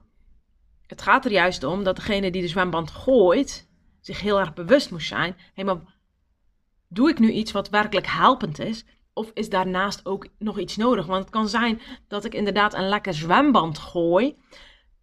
Het 0.86 1.02
gaat 1.02 1.24
er 1.24 1.30
juist 1.30 1.64
om 1.64 1.84
dat 1.84 1.96
degene 1.96 2.30
die 2.30 2.42
de 2.42 2.48
zwemband 2.48 2.90
gooit 2.90 3.68
zich 4.00 4.20
heel 4.20 4.38
erg 4.38 4.54
bewust 4.54 4.90
moet 4.90 5.02
zijn. 5.02 5.36
Hé, 5.54 5.64
maar 5.64 5.80
doe 6.88 7.10
ik 7.10 7.18
nu 7.18 7.30
iets 7.30 7.52
wat 7.52 7.68
werkelijk 7.68 8.06
helpend 8.06 8.58
is? 8.58 8.84
Of 9.12 9.30
is 9.34 9.48
daarnaast 9.48 10.06
ook 10.06 10.26
nog 10.38 10.58
iets 10.58 10.76
nodig? 10.76 11.06
Want 11.06 11.20
het 11.20 11.32
kan 11.32 11.48
zijn 11.48 11.80
dat 12.08 12.24
ik 12.24 12.34
inderdaad 12.34 12.74
een 12.74 12.88
lekker 12.88 13.14
zwemband 13.14 13.78
gooi, 13.78 14.36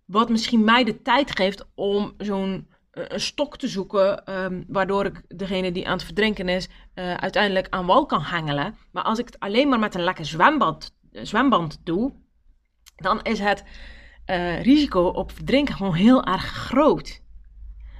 wat 0.05 0.29
misschien 0.29 0.63
mij 0.63 0.83
de 0.83 1.01
tijd 1.01 1.36
geeft 1.36 1.65
om 1.75 2.13
zo'n 2.17 2.67
een 2.93 3.19
stok 3.19 3.57
te 3.57 3.67
zoeken, 3.67 4.33
um, 4.43 4.65
waardoor 4.67 5.05
ik 5.05 5.21
degene 5.27 5.71
die 5.71 5.88
aan 5.88 5.93
het 5.93 6.03
verdrinken 6.03 6.50
is, 6.50 6.67
uh, 6.67 7.13
uiteindelijk 7.13 7.67
aan 7.69 7.85
wal 7.85 8.05
kan 8.05 8.21
hengelen. 8.21 8.77
Maar 8.91 9.03
als 9.03 9.19
ik 9.19 9.25
het 9.25 9.39
alleen 9.39 9.69
maar 9.69 9.79
met 9.79 9.95
een 9.95 10.03
lekker 10.03 10.25
zwembad, 10.25 10.93
zwemband 11.12 11.79
doe, 11.83 12.13
dan 12.95 13.21
is 13.21 13.39
het 13.39 13.63
risico 14.62 15.01
op 15.01 15.31
verdrinken 15.31 15.75
gewoon 15.75 15.93
heel 15.93 16.23
erg 16.23 16.45
groot. 16.45 17.21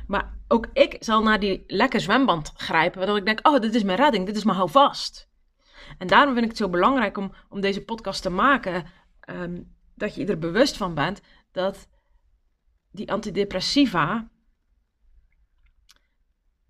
Maar 0.07 0.38
ook 0.47 0.67
ik 0.73 0.95
zal 1.00 1.23
naar 1.23 1.39
die 1.39 1.63
lekker 1.67 2.01
zwemband 2.01 2.53
grijpen, 2.55 2.97
waardoor 2.97 3.17
ik 3.17 3.25
denk, 3.25 3.47
oh, 3.47 3.59
dit 3.59 3.75
is 3.75 3.83
mijn 3.83 3.97
redding, 3.97 4.25
dit 4.25 4.35
is 4.35 4.43
mijn 4.43 4.57
houvast. 4.57 5.29
En 5.97 6.07
daarom 6.07 6.33
vind 6.33 6.45
ik 6.45 6.51
het 6.51 6.59
zo 6.59 6.69
belangrijk 6.69 7.17
om, 7.17 7.33
om 7.50 7.62
deze 7.62 7.83
podcast 7.83 8.21
te 8.21 8.29
maken, 8.29 8.85
um, 9.29 9.75
dat 9.95 10.15
je 10.15 10.25
er 10.25 10.39
bewust 10.39 10.77
van 10.77 10.93
bent 10.93 11.21
dat 11.51 11.88
die 12.91 13.12
antidepressiva 13.12 14.29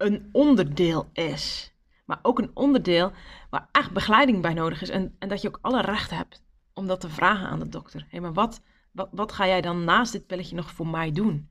een 0.03 0.29
onderdeel 0.31 1.09
is. 1.13 1.73
Maar 2.05 2.19
ook 2.21 2.39
een 2.39 2.51
onderdeel 2.53 3.11
waar 3.49 3.69
echt 3.71 3.91
begeleiding 3.91 4.41
bij 4.41 4.53
nodig 4.53 4.81
is. 4.81 4.89
En, 4.89 5.15
en 5.19 5.29
dat 5.29 5.41
je 5.41 5.47
ook 5.47 5.59
alle 5.61 5.81
rechten 5.81 6.17
hebt 6.17 6.43
om 6.73 6.87
dat 6.87 6.99
te 6.99 7.09
vragen 7.09 7.47
aan 7.47 7.59
de 7.59 7.69
dokter. 7.69 7.99
Hé, 7.99 8.07
hey, 8.09 8.19
maar 8.19 8.33
wat, 8.33 8.61
wat, 8.91 9.09
wat 9.11 9.31
ga 9.31 9.47
jij 9.47 9.61
dan 9.61 9.83
naast 9.83 10.11
dit 10.11 10.27
pilletje 10.27 10.55
nog 10.55 10.71
voor 10.71 10.87
mij 10.87 11.11
doen? 11.11 11.49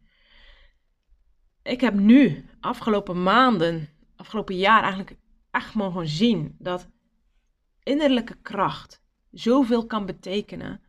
Ik 1.62 1.80
heb 1.80 1.94
nu, 1.94 2.48
afgelopen 2.60 3.22
maanden, 3.22 3.88
afgelopen 4.16 4.56
jaar 4.56 4.82
eigenlijk 4.82 5.16
echt 5.50 5.74
mogen 5.74 6.08
zien 6.08 6.56
dat 6.58 6.88
innerlijke 7.82 8.36
kracht 8.42 9.02
zoveel 9.30 9.86
kan 9.86 10.06
betekenen 10.06 10.80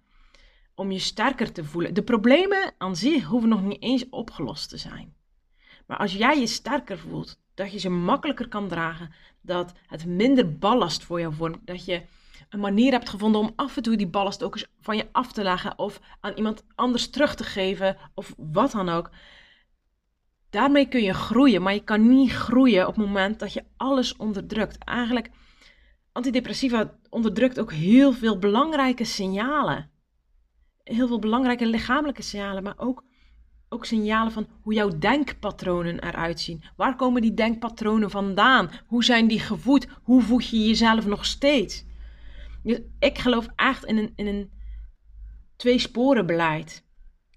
om 0.76 0.92
je 0.92 1.00
sterker 1.00 1.52
te 1.52 1.64
voelen. 1.64 1.94
De 1.94 2.04
problemen 2.04 2.74
aan 2.78 2.96
zich 2.96 3.24
hoeven 3.24 3.50
nog 3.50 3.62
niet 3.62 3.82
eens 3.82 4.10
opgelost 4.10 4.70
te 4.70 4.78
zijn. 4.78 5.16
Maar 5.88 5.98
als 5.98 6.14
jij 6.14 6.40
je 6.40 6.48
sterker 6.48 6.98
voelt, 7.00 7.42
dat 7.54 7.72
je 7.72 7.80
ze 7.80 7.90
makkelijker 7.90 8.48
kan 8.48 8.68
dragen, 8.68 9.14
dat 9.42 9.74
het 9.88 10.06
minder 10.06 10.58
ballast 10.58 11.04
voor 11.04 11.20
jou 11.20 11.34
vormt, 11.34 11.68
dat 11.68 11.86
je 11.86 12.02
een 12.50 12.60
manier 12.60 12.92
hebt 12.92 13.10
gevonden 13.10 13.42
om 13.42 13.54
af 13.56 13.78
en 13.78 13.84
toe 13.84 13.96
die 13.96 14.08
ballast 14.08 14.44
ook 14.44 14.56
eens 14.56 14.68
van 14.80 14.98
je 14.98 15.08
af 15.12 15.32
te 15.32 15.44
leggen 15.44 15.78
of 15.78 16.00
aan 16.20 16.34
iemand 16.34 16.64
anders 16.76 17.10
terug 17.10 17.36
te 17.36 17.44
geven 17.44 17.98
of 18.14 18.34
wat 18.38 18.72
dan 18.72 18.90
ook. 18.90 19.10
Daarmee 20.50 20.88
kun 20.88 21.02
je 21.02 21.14
groeien, 21.14 21.62
maar 21.62 21.74
je 21.74 21.84
kan 21.84 22.10
niet 22.10 22.32
groeien 22.32 22.88
op 22.88 22.96
het 22.96 23.06
moment 23.06 23.40
dat 23.40 23.54
je 23.54 23.64
alles 23.78 24.16
onderdrukt. 24.16 24.78
Eigenlijk, 24.78 25.30
antidepressiva 26.12 26.98
onderdrukt 27.10 27.60
ook 27.60 27.72
heel 27.72 28.14
veel 28.14 28.40
belangrijke 28.40 29.04
signalen. 29.04 29.92
Heel 30.84 31.08
veel 31.08 31.20
belangrijke 31.20 31.66
lichamelijke 31.66 32.22
signalen, 32.22 32.64
maar 32.64 32.78
ook, 32.78 33.04
ook 33.74 33.86
signalen 33.86 34.32
van 34.32 34.48
hoe 34.62 34.74
jouw 34.74 34.98
denkpatronen 34.98 36.04
eruit 36.04 36.40
zien. 36.40 36.64
Waar 36.76 36.96
komen 36.96 37.22
die 37.22 37.34
denkpatronen 37.34 38.10
vandaan? 38.10 38.70
Hoe 38.86 39.04
zijn 39.04 39.28
die 39.28 39.40
gevoed? 39.40 39.88
Hoe 40.04 40.22
voeg 40.22 40.42
je 40.42 40.68
jezelf 40.68 41.06
nog 41.06 41.26
steeds? 41.26 41.86
Dus 42.64 42.80
ik 43.00 43.18
geloof 43.18 43.48
echt 43.56 43.86
in 43.86 43.98
een, 43.98 44.14
in 44.16 44.28
een 44.28 44.52
twee 45.56 45.80
sporen 45.80 46.26
beleid. 46.26 46.86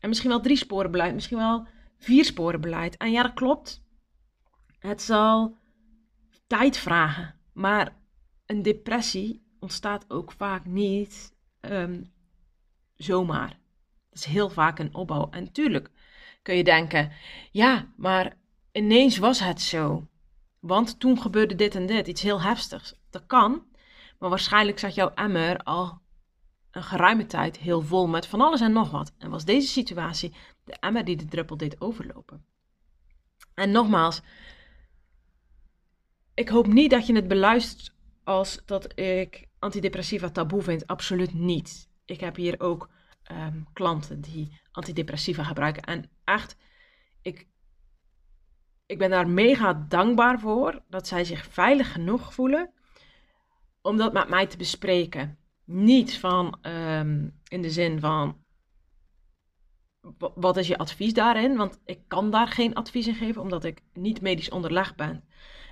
En 0.00 0.09
misschien 0.09 0.31
wel 0.31 0.40
drie 0.40 0.57
sporen 0.57 0.90
beleid, 0.90 1.14
misschien 1.14 1.37
wel 1.37 1.66
vier 1.99 2.25
sporen 2.25 2.61
beleid. 2.61 2.97
En 2.97 3.11
ja, 3.11 3.23
dat 3.23 3.35
klopt. 3.35 3.85
Het 4.78 5.02
zal 5.02 5.57
tijd 6.47 6.78
vragen. 6.78 7.35
Maar 7.52 7.97
een 8.47 8.62
depressie 8.62 9.47
ontstaat 9.61 10.11
ook 10.11 10.33
vaak 10.33 10.66
niet 10.66 11.35
ehm, 11.61 12.02
zomaar. 12.95 13.49
Dat 14.11 14.19
is 14.19 14.25
heel 14.25 14.50
vaak 14.50 14.78
een 14.78 14.95
opbouw. 14.95 15.31
En 15.31 15.52
tuurlijk 15.52 15.90
kun 16.46 16.56
je 16.56 16.64
denken, 16.64 17.12
ja, 17.50 17.92
maar 17.96 18.36
ineens 18.72 19.18
was 19.18 19.40
het 19.40 19.60
zo. 19.60 20.06
Want 20.60 21.00
toen 21.00 21.20
gebeurde 21.20 21.54
dit 21.54 21.74
en 21.74 21.86
dit, 21.86 22.06
iets 22.06 22.22
heel 22.22 22.42
heftigs. 22.42 22.94
Dat 23.10 23.26
kan, 23.26 23.66
maar 24.18 24.28
waarschijnlijk 24.28 24.78
zat 24.78 24.94
jouw 24.94 25.14
emmer 25.14 25.56
al 25.56 25.98
een 26.70 26.82
geruime 26.82 27.26
tijd 27.26 27.56
heel 27.56 27.82
vol 27.82 28.06
met 28.06 28.26
van 28.26 28.40
alles 28.40 28.60
en 28.60 28.72
nog 28.72 28.90
wat. 28.90 29.12
En 29.18 29.30
was 29.30 29.44
deze 29.44 29.68
situatie 29.68 30.34
de 30.64 30.76
emmer 30.80 31.04
die 31.04 31.16
de 31.16 31.26
druppel 31.26 31.56
deed 31.56 31.80
overlopen. 31.80 32.44
En 33.54 33.70
nogmaals, 33.70 34.20
ik 36.34 36.48
hoop 36.48 36.66
niet 36.66 36.90
dat 36.90 37.06
je 37.06 37.14
het 37.14 37.28
beluistert 37.28 37.94
als 38.24 38.60
dat 38.64 38.98
ik 38.98 39.48
antidepressiva 39.58 40.30
taboe 40.30 40.62
vind. 40.62 40.86
Absoluut 40.86 41.34
niet. 41.34 41.88
Ik 42.04 42.20
heb 42.20 42.36
hier 42.36 42.60
ook 42.60 42.88
ehm, 43.26 43.61
klanten 43.73 44.21
die 44.21 44.61
antidepressiva 44.73 45.45
gebruiken. 45.45 45.83
En 45.83 46.11
echt, 46.25 46.56
ik, 47.23 47.47
ik 48.87 48.99
ben 48.99 49.11
daar 49.11 49.28
mega 49.28 49.85
dankbaar 49.88 50.40
voor 50.40 50.83
dat 50.88 51.06
zij 51.06 51.25
zich 51.25 51.47
veilig 51.47 51.92
genoeg 51.92 52.35
voelen 52.35 52.71
om 53.80 53.97
dat 53.97 54.12
met 54.12 54.28
mij 54.28 54.47
te 54.47 54.56
bespreken. 54.56 55.38
Niet 55.64 56.18
van 56.18 56.59
ehm, 56.62 57.28
in 57.49 57.62
de 57.62 57.71
zin 57.71 58.00
van 58.00 58.45
wat 60.18 60.56
is 60.56 60.66
je 60.68 60.78
advies 60.78 61.12
daarin? 61.12 61.56
Want 61.56 61.80
ik 61.85 62.00
kan 62.06 62.30
daar 62.30 62.49
geen 62.49 62.75
advies 62.75 63.06
in 63.06 63.14
geven, 63.14 63.42
omdat 63.42 63.64
ik 63.64 63.83
niet 63.92 64.21
medisch 64.21 64.50
onderlegd 64.50 64.97
ben. 64.97 65.25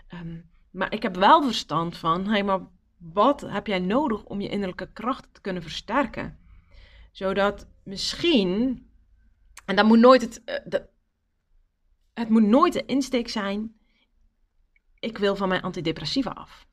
Ehm, 0.09 0.41
maar 0.71 0.93
ik 0.93 1.03
heb 1.03 1.17
wel 1.17 1.43
verstand 1.43 1.97
van, 1.97 2.27
hey, 2.27 2.45
maar 2.45 2.61
wat 2.97 3.41
heb 3.41 3.67
jij 3.67 3.79
nodig 3.79 4.25
om 4.25 4.41
je 4.41 4.49
innerlijke 4.49 4.93
kracht 4.93 5.35
te 5.35 5.41
kunnen 5.41 5.63
versterken? 5.63 6.39
Zodat 7.15 7.67
misschien, 7.83 8.87
en 9.65 9.77
dat 9.77 9.87
moet 9.87 9.99
nooit 9.99 10.21
het, 10.21 10.43
uh, 10.75 10.81
het 12.15 12.29
moet 12.29 12.43
nooit 12.43 12.73
de 12.73 12.85
insteek 12.85 13.29
zijn, 13.29 13.77
ik 14.99 15.19
wil 15.19 15.37
van 15.37 15.49
mijn 15.49 15.63
antidepressiva 15.63 16.31
af. 16.31 16.67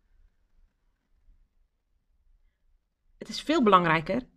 Het 3.17 3.29
is 3.29 3.41
veel 3.41 3.63
belangrijker 3.63 4.27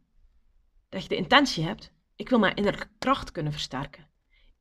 dat 0.88 1.02
je 1.02 1.08
de 1.08 1.16
intentie 1.16 1.64
hebt. 1.64 1.92
Ik 2.16 2.28
wil 2.28 2.38
mijn 2.38 2.54
innerlijke 2.54 2.90
kracht 2.98 3.32
kunnen 3.32 3.52
versterken. 3.52 4.10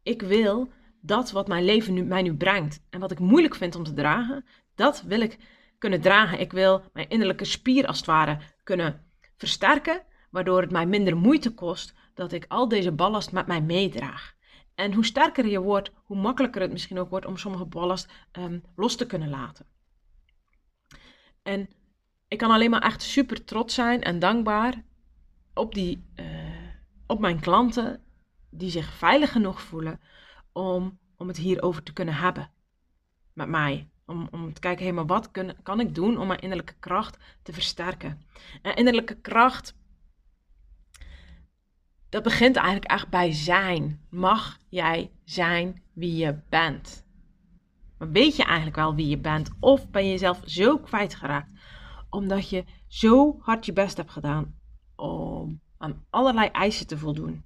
Ik 0.03 0.21
wil 0.21 0.71
dat 1.01 1.31
wat 1.31 1.47
mijn 1.47 1.65
leven 1.65 1.93
nu, 1.93 2.03
mij 2.03 2.21
nu 2.21 2.35
brengt 2.35 2.83
en 2.89 2.99
wat 2.99 3.11
ik 3.11 3.19
moeilijk 3.19 3.55
vind 3.55 3.75
om 3.75 3.83
te 3.83 3.93
dragen, 3.93 4.45
dat 4.75 5.01
wil 5.01 5.21
ik 5.21 5.37
kunnen 5.77 6.01
dragen. 6.01 6.39
Ik 6.39 6.51
wil 6.51 6.83
mijn 6.93 7.09
innerlijke 7.09 7.45
spier 7.45 7.87
als 7.87 7.97
het 7.97 8.05
ware 8.05 8.39
kunnen 8.63 9.11
versterken, 9.37 10.05
waardoor 10.33 10.61
het 10.61 10.71
mij 10.71 10.85
minder 10.85 11.17
moeite 11.17 11.53
kost 11.53 11.93
dat 12.13 12.31
ik 12.31 12.45
al 12.47 12.67
deze 12.67 12.91
ballast 12.91 13.31
met 13.31 13.47
mij 13.47 13.61
meedraag. 13.61 14.35
En 14.75 14.93
hoe 14.93 15.05
sterker 15.05 15.47
je 15.47 15.59
wordt, 15.59 15.91
hoe 16.03 16.17
makkelijker 16.17 16.61
het 16.61 16.71
misschien 16.71 16.99
ook 16.99 17.09
wordt 17.09 17.25
om 17.25 17.37
sommige 17.37 17.65
ballast 17.65 18.11
um, 18.31 18.63
los 18.75 18.95
te 18.95 19.05
kunnen 19.05 19.29
laten. 19.29 19.65
En 21.43 21.69
ik 22.27 22.37
kan 22.37 22.51
alleen 22.51 22.69
maar 22.69 22.81
echt 22.81 23.01
super 23.01 23.43
trots 23.43 23.73
zijn 23.73 24.01
en 24.01 24.19
dankbaar 24.19 24.83
op, 25.53 25.73
die, 25.73 26.05
uh, 26.15 26.25
op 27.07 27.19
mijn 27.19 27.39
klanten 27.39 28.03
die 28.49 28.69
zich 28.69 28.93
veilig 28.93 29.31
genoeg 29.31 29.61
voelen 29.61 29.99
om, 30.51 30.99
om 31.17 31.27
het 31.27 31.37
hierover 31.37 31.83
te 31.83 31.93
kunnen 31.93 32.15
hebben 32.15 32.51
met 33.33 33.47
mij. 33.47 33.87
Om, 34.05 34.27
om 34.31 34.53
te 34.53 34.59
kijken, 34.59 34.85
hé, 34.85 35.05
wat 35.05 35.31
kan 35.63 35.79
ik 35.79 35.95
doen 35.95 36.17
om 36.17 36.27
mijn 36.27 36.39
innerlijke 36.39 36.75
kracht 36.79 37.17
te 37.41 37.53
versterken? 37.53 38.21
En 38.61 38.75
innerlijke 38.75 39.15
kracht, 39.15 39.75
dat 42.13 42.23
begint 42.23 42.55
eigenlijk 42.55 42.91
echt 42.91 43.09
bij 43.09 43.31
zijn. 43.31 43.99
Mag 44.09 44.57
jij 44.69 45.11
zijn 45.23 45.83
wie 45.93 46.15
je 46.15 46.39
bent? 46.49 47.05
Maar 47.97 48.11
weet 48.11 48.35
je 48.35 48.43
eigenlijk 48.43 48.75
wel 48.75 48.95
wie 48.95 49.07
je 49.07 49.17
bent? 49.17 49.49
Of 49.59 49.89
ben 49.89 50.03
je 50.03 50.11
jezelf 50.11 50.41
zo 50.45 50.77
kwijtgeraakt 50.77 51.49
omdat 52.09 52.49
je 52.49 52.65
zo 52.87 53.37
hard 53.39 53.65
je 53.65 53.73
best 53.73 53.97
hebt 53.97 54.11
gedaan 54.11 54.55
om 54.95 55.61
aan 55.77 56.05
allerlei 56.09 56.47
eisen 56.47 56.87
te 56.87 56.97
voldoen. 56.97 57.43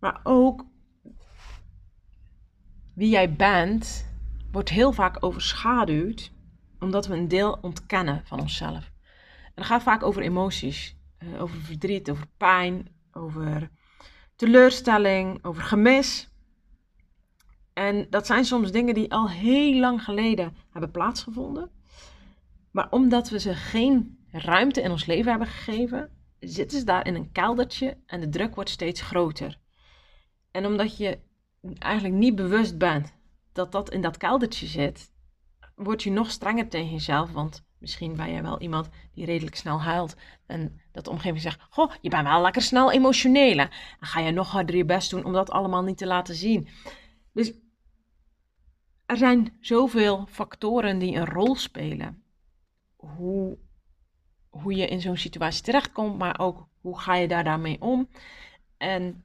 Maar 0.00 0.20
ook 0.22 0.64
wie 2.94 3.08
jij 3.08 3.32
bent 3.32 4.06
wordt 4.50 4.68
heel 4.68 4.92
vaak 4.92 5.24
overschaduwd 5.24 6.32
omdat 6.78 7.06
we 7.06 7.16
een 7.16 7.28
deel 7.28 7.58
ontkennen 7.60 8.22
van 8.24 8.40
onszelf. 8.40 8.92
En 9.44 9.52
dat 9.54 9.66
gaat 9.66 9.82
vaak 9.82 10.02
over 10.02 10.22
emoties, 10.22 10.97
eh, 11.18 11.42
over 11.42 11.60
verdriet, 11.60 12.10
over 12.10 12.26
pijn, 12.36 12.88
over 13.12 13.70
teleurstelling, 14.36 15.44
over 15.44 15.62
gemis. 15.62 16.28
En 17.72 18.06
dat 18.10 18.26
zijn 18.26 18.44
soms 18.44 18.72
dingen 18.72 18.94
die 18.94 19.12
al 19.12 19.30
heel 19.30 19.80
lang 19.80 20.04
geleden 20.04 20.56
hebben 20.70 20.90
plaatsgevonden. 20.90 21.70
Maar 22.70 22.90
omdat 22.90 23.28
we 23.28 23.38
ze 23.38 23.54
geen 23.54 24.18
ruimte 24.30 24.82
in 24.82 24.90
ons 24.90 25.06
leven 25.06 25.30
hebben 25.30 25.48
gegeven, 25.48 26.10
zitten 26.40 26.78
ze 26.78 26.84
daar 26.84 27.06
in 27.06 27.14
een 27.14 27.32
keldertje 27.32 27.96
en 28.06 28.20
de 28.20 28.28
druk 28.28 28.54
wordt 28.54 28.70
steeds 28.70 29.00
groter. 29.00 29.58
En 30.50 30.66
omdat 30.66 30.96
je 30.96 31.18
eigenlijk 31.78 32.14
niet 32.14 32.34
bewust 32.34 32.78
bent 32.78 33.14
dat 33.52 33.72
dat 33.72 33.90
in 33.90 34.00
dat 34.00 34.16
keldertje 34.16 34.66
zit, 34.66 35.12
word 35.74 36.02
je 36.02 36.10
nog 36.10 36.30
strenger 36.30 36.68
tegen 36.68 36.90
jezelf. 36.90 37.32
Want 37.32 37.64
misschien 37.78 38.16
ben 38.16 38.32
jij 38.32 38.42
wel 38.42 38.60
iemand 38.60 38.88
die 39.14 39.24
redelijk 39.24 39.56
snel 39.56 39.82
huilt. 39.82 40.16
En 40.46 40.80
dat 40.92 41.04
de 41.04 41.10
omgeving 41.10 41.40
zegt: 41.40 41.60
Goh, 41.70 41.92
je 42.00 42.08
bent 42.08 42.28
wel 42.28 42.42
lekker 42.42 42.62
snel 42.62 42.92
emotioneel. 42.92 43.58
En 43.58 43.70
ga 44.00 44.20
je 44.20 44.30
nog 44.30 44.50
harder 44.50 44.76
je 44.76 44.84
best 44.84 45.10
doen 45.10 45.24
om 45.24 45.32
dat 45.32 45.50
allemaal 45.50 45.82
niet 45.82 45.98
te 45.98 46.06
laten 46.06 46.34
zien. 46.34 46.68
Dus 47.32 47.52
er 49.06 49.16
zijn 49.16 49.56
zoveel 49.60 50.26
factoren 50.28 50.98
die 50.98 51.16
een 51.16 51.26
rol 51.26 51.54
spelen 51.54 52.22
hoe, 52.98 53.58
hoe 54.48 54.74
je 54.74 54.86
in 54.86 55.00
zo'n 55.00 55.16
situatie 55.16 55.62
terechtkomt, 55.62 56.18
maar 56.18 56.38
ook 56.38 56.68
hoe 56.80 56.98
ga 56.98 57.14
je 57.14 57.28
daar 57.28 57.44
daarmee 57.44 57.80
om. 57.80 58.08
En 58.76 59.24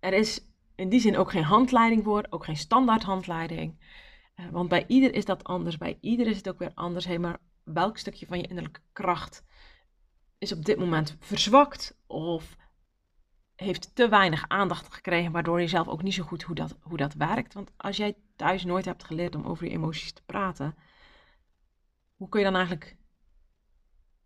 er 0.00 0.12
is 0.12 0.46
in 0.74 0.88
die 0.88 1.00
zin 1.00 1.16
ook 1.16 1.30
geen 1.30 1.42
handleiding 1.42 2.04
voor, 2.04 2.26
ook 2.30 2.44
geen 2.44 2.56
standaard 2.56 3.02
handleiding. 3.02 3.78
Uh, 4.36 4.48
want 4.50 4.68
bij 4.68 4.84
ieder 4.86 5.14
is 5.14 5.24
dat 5.24 5.44
anders, 5.44 5.76
bij 5.76 5.98
ieder 6.00 6.26
is 6.26 6.36
het 6.36 6.48
ook 6.48 6.58
weer 6.58 6.72
anders. 6.74 7.04
Hey, 7.04 7.18
maar 7.18 7.38
welk 7.62 7.98
stukje 7.98 8.26
van 8.26 8.38
je 8.38 8.46
innerlijke 8.46 8.80
kracht 8.92 9.44
is 10.38 10.52
op 10.52 10.64
dit 10.64 10.78
moment 10.78 11.16
verzwakt 11.20 11.96
of 12.06 12.56
heeft 13.54 13.94
te 13.94 14.08
weinig 14.08 14.44
aandacht 14.48 14.94
gekregen, 14.94 15.32
waardoor 15.32 15.60
je 15.60 15.68
zelf 15.68 15.88
ook 15.88 16.02
niet 16.02 16.14
zo 16.14 16.22
goed 16.22 16.42
hoe 16.42 16.54
dat, 16.54 16.76
hoe 16.80 16.96
dat 16.96 17.14
werkt. 17.14 17.54
Want 17.54 17.72
als 17.76 17.96
jij 17.96 18.16
thuis 18.36 18.64
nooit 18.64 18.84
hebt 18.84 19.04
geleerd 19.04 19.34
om 19.34 19.44
over 19.44 19.64
je 19.64 19.70
emoties 19.70 20.12
te 20.12 20.22
praten, 20.26 20.74
hoe 22.16 22.28
kun 22.28 22.40
je 22.40 22.46
dan 22.46 22.54
eigenlijk, 22.54 22.96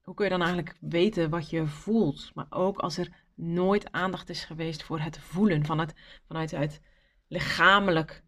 hoe 0.00 0.14
kun 0.14 0.24
je 0.24 0.30
dan 0.30 0.42
eigenlijk 0.42 0.76
weten 0.80 1.30
wat 1.30 1.50
je 1.50 1.66
voelt? 1.66 2.30
Maar 2.34 2.46
ook 2.50 2.78
als 2.78 2.98
er 2.98 3.24
nooit 3.34 3.92
aandacht 3.92 4.28
is 4.28 4.44
geweest 4.44 4.82
voor 4.82 5.00
het 5.00 5.18
voelen, 5.18 5.64
van 5.64 5.78
het, 5.78 5.94
vanuit 6.26 6.50
het 6.50 6.80
lichamelijk 7.28 8.22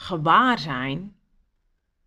gewaar 0.00 0.58
zijn, 0.58 1.16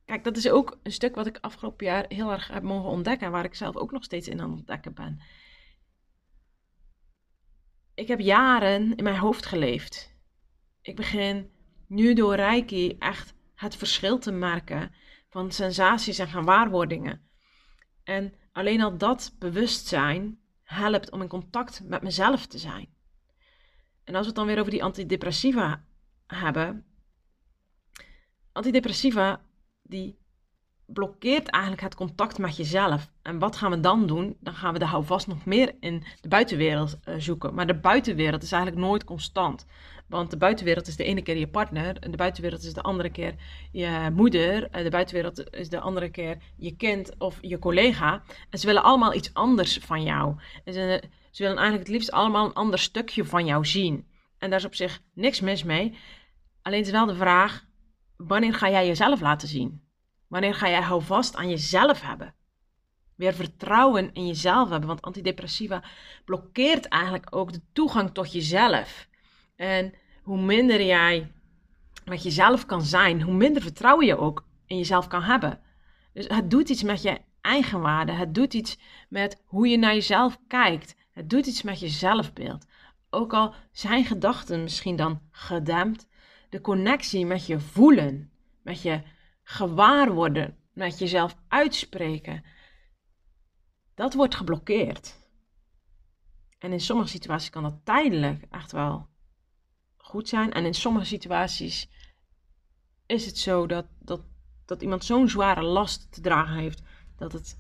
kijk, 0.06 0.24
dat 0.24 0.38
is 0.38 0.50
ook 0.50 0.80
een 0.84 0.92
stuk 0.92 1.16
wat 1.16 1.26
ik 1.26 1.38
afgelopen 1.42 1.86
jaar 1.86 2.06
heel 2.08 2.32
erg 2.32 2.48
heb 2.48 2.64
mogen 2.64 2.90
ontdekken. 2.90 3.26
En 3.26 3.32
waar 3.32 3.46
ik 3.46 3.56
zelf 3.56 3.76
ook 3.76 3.92
nog 3.92 4.04
steeds 4.04 4.28
in 4.28 4.42
aan 4.42 4.50
het 4.50 4.60
ontdekken 4.60 4.94
ben. 4.94 5.22
Ik 7.94 8.08
heb 8.08 8.20
jaren 8.20 8.96
in 8.96 9.04
mijn 9.04 9.18
hoofd 9.18 9.46
geleefd. 9.46 10.16
Ik 10.82 10.96
begin 10.96 11.52
nu 11.88 12.14
door 12.14 12.36
Reiki 12.36 12.96
echt 13.00 13.34
het 13.56 13.76
verschil 13.76 14.20
te 14.20 14.32
merken 14.32 14.94
van 15.30 15.52
sensaties 15.52 16.20
en 16.20 16.28
gewaarwordingen. 16.28 17.28
En 18.04 18.34
alleen 18.52 18.82
al 18.82 18.98
dat 18.98 19.36
bewustzijn 19.40 20.40
helpt 20.64 21.12
om 21.12 21.22
in 21.22 21.28
contact 21.28 21.84
met 21.84 22.02
mezelf 22.02 22.46
te 22.46 22.58
zijn. 22.58 22.94
En 24.04 24.16
als 24.16 24.22
we 24.22 24.28
het 24.28 24.36
dan 24.36 24.46
weer 24.46 24.60
over 24.60 24.72
die 24.72 24.84
antidepressiva 24.84 25.86
hebben. 26.28 26.93
Antidepressiva 28.54 29.42
die 29.82 30.18
blokkeert 30.86 31.50
eigenlijk 31.50 31.84
het 31.84 31.96
contact 31.96 32.38
met 32.38 32.58
jezelf. 32.58 33.12
En 33.22 33.40
wat 33.40 33.56
gaan 33.56 33.72
we 33.72 33.80
dan 33.80 34.08
doen? 34.08 34.38
Dan 34.40 34.54
gaan 34.54 34.74
we 34.74 34.80
de 34.80 34.86
houvast 34.86 35.28
nog 35.28 35.46
meer 35.46 35.76
in 35.80 36.04
de 36.22 36.28
buitenwereld 36.28 36.98
uh, 37.06 37.16
zoeken. 37.18 37.54
Maar 37.54 37.68
de 37.68 37.80
buitenwereld 37.80 38.44
is 38.44 38.52
eigenlijk 38.52 38.86
nooit 38.86 39.04
constant. 39.04 39.66
Want 40.08 40.32
de 40.32 40.38
buitenwereld 40.38 40.88
is 40.88 40.96
de 40.96 41.04
ene 41.04 41.22
keer 41.22 41.38
je 41.38 41.48
partner, 41.48 41.98
en 42.00 42.12
de 42.12 42.18
buitenwereld 42.18 42.64
is 42.64 42.74
de 42.74 42.82
andere 42.82 43.10
keer 43.10 43.36
je 43.72 44.10
moeder, 44.14 44.72
de 44.72 44.90
buitenwereld 44.90 45.54
is 45.54 45.70
de 45.70 45.80
andere 45.80 46.10
keer 46.10 46.38
je 46.58 46.76
kind 46.76 47.18
of 47.18 47.38
je 47.42 47.60
collega. 47.60 48.24
En 48.50 48.60
ze 48.60 48.66
willen 48.66 48.84
allemaal 48.84 49.14
iets 49.14 49.34
anders 49.34 49.78
van 49.78 50.04
jou. 50.04 50.36
En 50.64 50.74
ze, 50.74 51.04
ze 51.32 51.42
willen 51.44 51.58
eigenlijk 51.58 51.88
het 51.88 51.96
liefst 51.96 52.12
allemaal 52.12 52.46
een 52.46 52.54
ander 52.54 52.80
stukje 52.80 53.26
van 53.26 53.46
jou 53.46 53.66
zien. 53.66 54.08
En 54.38 54.50
daar 54.50 54.60
is 54.60 54.66
op 54.66 54.76
zich 54.76 55.02
niks 55.14 55.40
mis 55.40 55.64
mee. 55.64 55.98
Alleen 56.62 56.82
is 56.82 56.90
wel 56.90 57.06
de 57.06 57.16
vraag: 57.16 57.66
wanneer 58.28 58.54
ga 58.54 58.70
jij 58.70 58.88
jezelf 58.88 59.22
laten 59.22 59.48
zien? 59.48 59.82
Wanneer 60.28 60.56
ga 60.56 60.70
jij 60.70 60.82
houvast 60.82 61.36
aan 61.36 61.50
jezelf 61.50 62.02
hebben? 62.02 62.34
Weer 63.16 63.34
vertrouwen 63.34 64.14
in 64.14 64.28
jezelf 64.28 64.70
hebben. 64.70 64.88
Want 64.88 65.02
antidepressiva 65.02 65.84
blokkeert 66.26 66.88
eigenlijk 66.88 67.36
ook 67.36 67.54
de 67.54 67.62
toegang 67.74 68.12
tot 68.12 68.32
jezelf. 68.32 69.08
En 69.56 69.94
hoe 70.24 70.42
minder 70.42 70.84
jij 70.84 71.32
met 72.06 72.24
jezelf 72.24 72.66
kan 72.66 72.82
zijn, 72.82 73.22
hoe 73.22 73.34
minder 73.34 73.62
vertrouwen 73.62 74.06
je 74.06 74.18
ook 74.18 74.46
in 74.66 74.78
jezelf 74.78 75.08
kan 75.08 75.22
hebben. 75.22 75.60
Dus 76.14 76.28
het 76.28 76.50
doet 76.50 76.70
iets 76.70 76.84
met 76.84 77.02
je 77.02 77.22
eigenwaarde. 77.42 78.12
Het 78.12 78.34
doet 78.34 78.54
iets 78.54 78.78
met 79.10 79.42
hoe 79.46 79.68
je 79.68 79.78
naar 79.78 79.94
jezelf 79.94 80.38
kijkt. 80.48 80.96
Het 81.12 81.30
doet 81.30 81.46
iets 81.46 81.62
met 81.62 81.80
je 81.80 81.88
zelfbeeld. 81.88 82.66
Ook 83.10 83.34
al 83.34 83.54
zijn 83.72 84.06
gedachten 84.06 84.64
misschien 84.64 84.96
dan 84.96 85.22
gedempt, 85.32 86.08
de 86.54 86.62
connectie 86.62 87.26
met 87.26 87.46
je 87.46 87.60
voelen, 87.60 88.32
met 88.62 88.82
je 88.82 89.02
gewaar 89.44 90.12
worden, 90.12 90.58
met 90.74 91.00
jezelf 91.00 91.36
uitspreken, 91.48 92.44
dat 93.96 94.14
wordt 94.14 94.36
geblokkeerd. 94.36 95.16
En 96.58 96.72
in 96.72 96.80
sommige 96.80 97.10
situaties 97.10 97.50
kan 97.50 97.64
dat 97.64 97.80
tijdelijk 97.84 98.46
echt 98.50 98.72
wel 98.72 99.08
goed 99.98 100.30
zijn. 100.30 100.54
En 100.54 100.66
in 100.66 100.74
sommige 100.74 101.06
situaties 101.06 101.90
is 103.06 103.26
het 103.26 103.38
zo 103.38 103.68
dat, 103.68 103.86
dat, 104.00 104.22
dat 104.66 104.82
iemand 104.82 105.06
zo'n 105.06 105.30
zware 105.30 105.62
last 105.62 106.12
te 106.12 106.22
dragen 106.22 106.56
heeft 106.56 106.82
dat 107.16 107.32
het 107.32 107.60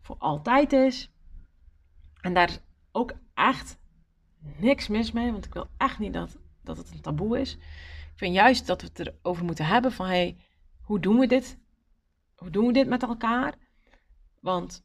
voor 0.00 0.16
altijd 0.18 0.72
is. 0.72 1.10
En 2.20 2.34
daar 2.34 2.48
is 2.48 2.60
ook 2.92 3.12
echt 3.34 3.78
niks 4.38 4.88
mis 4.88 5.12
mee, 5.12 5.32
want 5.32 5.44
ik 5.44 5.54
wil 5.54 5.68
echt 5.76 5.98
niet 5.98 6.12
dat, 6.12 6.38
dat 6.62 6.76
het 6.76 6.90
een 6.90 7.00
taboe 7.00 7.40
is. 7.40 7.58
Ik 8.18 8.24
vind 8.24 8.36
juist 8.36 8.66
dat 8.66 8.80
we 8.82 8.88
het 8.92 8.98
erover 8.98 9.44
moeten 9.44 9.66
hebben 9.66 9.92
van 9.92 10.06
hey, 10.06 10.36
hoe 10.80 11.00
doen 11.00 11.18
we 11.18 11.26
dit? 11.26 11.58
Hoe 12.36 12.50
doen 12.50 12.66
we 12.66 12.72
dit 12.72 12.88
met 12.88 13.02
elkaar? 13.02 13.54
Want 14.40 14.84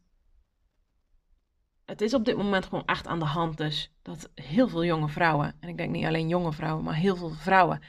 het 1.86 2.02
is 2.02 2.14
op 2.14 2.26
dit 2.26 2.38
moment 2.38 2.66
gewoon 2.66 2.86
echt 2.86 3.08
aan 3.08 3.20
de 3.20 3.26
hand 3.26 3.58
dus 3.58 3.92
dat 4.02 4.30
heel 4.36 4.68
veel 4.68 4.86
jonge 4.86 5.10
vrouwen, 5.10 5.56
en 5.60 5.70
ik 5.70 5.78
denk 5.78 5.92
niet 5.92 6.06
alleen 6.06 6.28
jonge 6.28 6.54
vrouwen, 6.54 6.84
maar 6.84 6.96
heel 6.96 7.16
veel 7.16 7.30
vrouwen, 7.30 7.82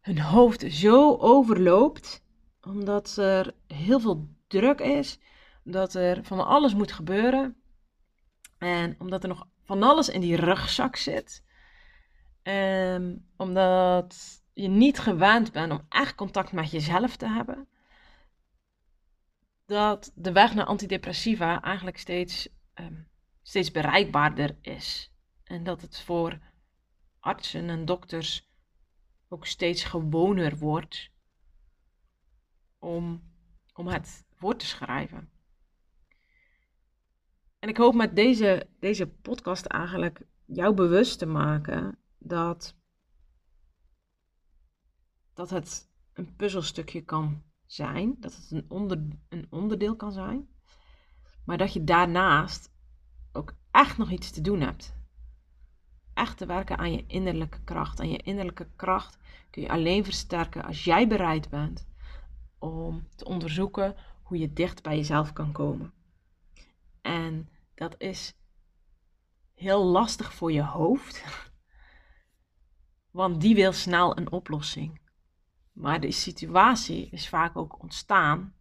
hun 0.00 0.20
hoofd 0.20 0.72
zo 0.72 1.16
overloopt, 1.16 2.22
omdat 2.60 3.16
er 3.16 3.54
heel 3.66 4.00
veel 4.00 4.28
druk 4.46 4.80
is, 4.80 5.18
dat 5.64 5.94
er 5.94 6.24
van 6.24 6.46
alles 6.46 6.74
moet 6.74 6.92
gebeuren 6.92 7.56
en 8.58 8.96
omdat 8.98 9.22
er 9.22 9.28
nog 9.28 9.46
van 9.62 9.82
alles 9.82 10.08
in 10.08 10.20
die 10.20 10.36
rugzak 10.36 10.96
zit. 10.96 11.42
En 12.42 13.28
omdat 13.36 14.42
je 14.62 14.68
niet 14.68 14.98
gewend 14.98 15.52
bent 15.52 15.72
om 15.72 15.86
echt 15.88 16.14
contact 16.14 16.52
met 16.52 16.70
jezelf 16.70 17.16
te 17.16 17.28
hebben, 17.28 17.68
dat 19.66 20.12
de 20.14 20.32
weg 20.32 20.54
naar 20.54 20.64
antidepressiva 20.64 21.62
eigenlijk 21.62 21.98
steeds, 21.98 22.48
um, 22.74 23.08
steeds 23.42 23.70
bereikbaarder 23.70 24.56
is. 24.60 25.12
En 25.44 25.64
dat 25.64 25.80
het 25.80 26.00
voor 26.00 26.38
artsen 27.20 27.68
en 27.68 27.84
dokters 27.84 28.48
ook 29.28 29.46
steeds 29.46 29.84
gewoner 29.84 30.56
wordt 30.56 31.10
om, 32.78 33.22
om 33.74 33.86
het 33.86 34.24
voor 34.36 34.56
te 34.56 34.66
schrijven. 34.66 35.30
En 37.58 37.68
ik 37.68 37.76
hoop 37.76 37.94
met 37.94 38.16
deze, 38.16 38.66
deze 38.78 39.06
podcast 39.06 39.64
eigenlijk 39.64 40.20
jou 40.44 40.74
bewust 40.74 41.18
te 41.18 41.26
maken 41.26 41.98
dat 42.18 42.76
dat 45.38 45.50
het 45.50 45.88
een 46.12 46.36
puzzelstukje 46.36 47.04
kan 47.04 47.42
zijn, 47.66 48.16
dat 48.20 48.34
het 48.34 48.50
een, 48.50 48.64
onder, 48.68 49.08
een 49.28 49.46
onderdeel 49.50 49.96
kan 49.96 50.12
zijn, 50.12 50.48
maar 51.44 51.58
dat 51.58 51.72
je 51.72 51.84
daarnaast 51.84 52.72
ook 53.32 53.54
echt 53.70 53.98
nog 53.98 54.10
iets 54.10 54.30
te 54.30 54.40
doen 54.40 54.60
hebt. 54.60 54.94
Echt 56.14 56.38
te 56.38 56.46
werken 56.46 56.78
aan 56.78 56.92
je 56.92 57.04
innerlijke 57.06 57.64
kracht. 57.64 58.00
En 58.00 58.10
je 58.10 58.16
innerlijke 58.16 58.68
kracht 58.76 59.18
kun 59.50 59.62
je 59.62 59.68
alleen 59.68 60.04
versterken 60.04 60.64
als 60.64 60.84
jij 60.84 61.08
bereid 61.08 61.48
bent 61.48 61.86
om 62.58 63.08
te 63.16 63.24
onderzoeken 63.24 63.96
hoe 64.22 64.38
je 64.38 64.52
dicht 64.52 64.82
bij 64.82 64.96
jezelf 64.96 65.32
kan 65.32 65.52
komen. 65.52 65.92
En 67.00 67.48
dat 67.74 67.94
is 67.98 68.36
heel 69.54 69.84
lastig 69.84 70.34
voor 70.34 70.52
je 70.52 70.64
hoofd, 70.64 71.24
want 73.20 73.40
die 73.40 73.54
wil 73.54 73.72
snel 73.72 74.16
een 74.16 74.32
oplossing. 74.32 75.06
Maar 75.78 76.00
de 76.00 76.10
situatie 76.10 77.08
is 77.10 77.28
vaak 77.28 77.56
ook 77.56 77.82
ontstaan 77.82 78.54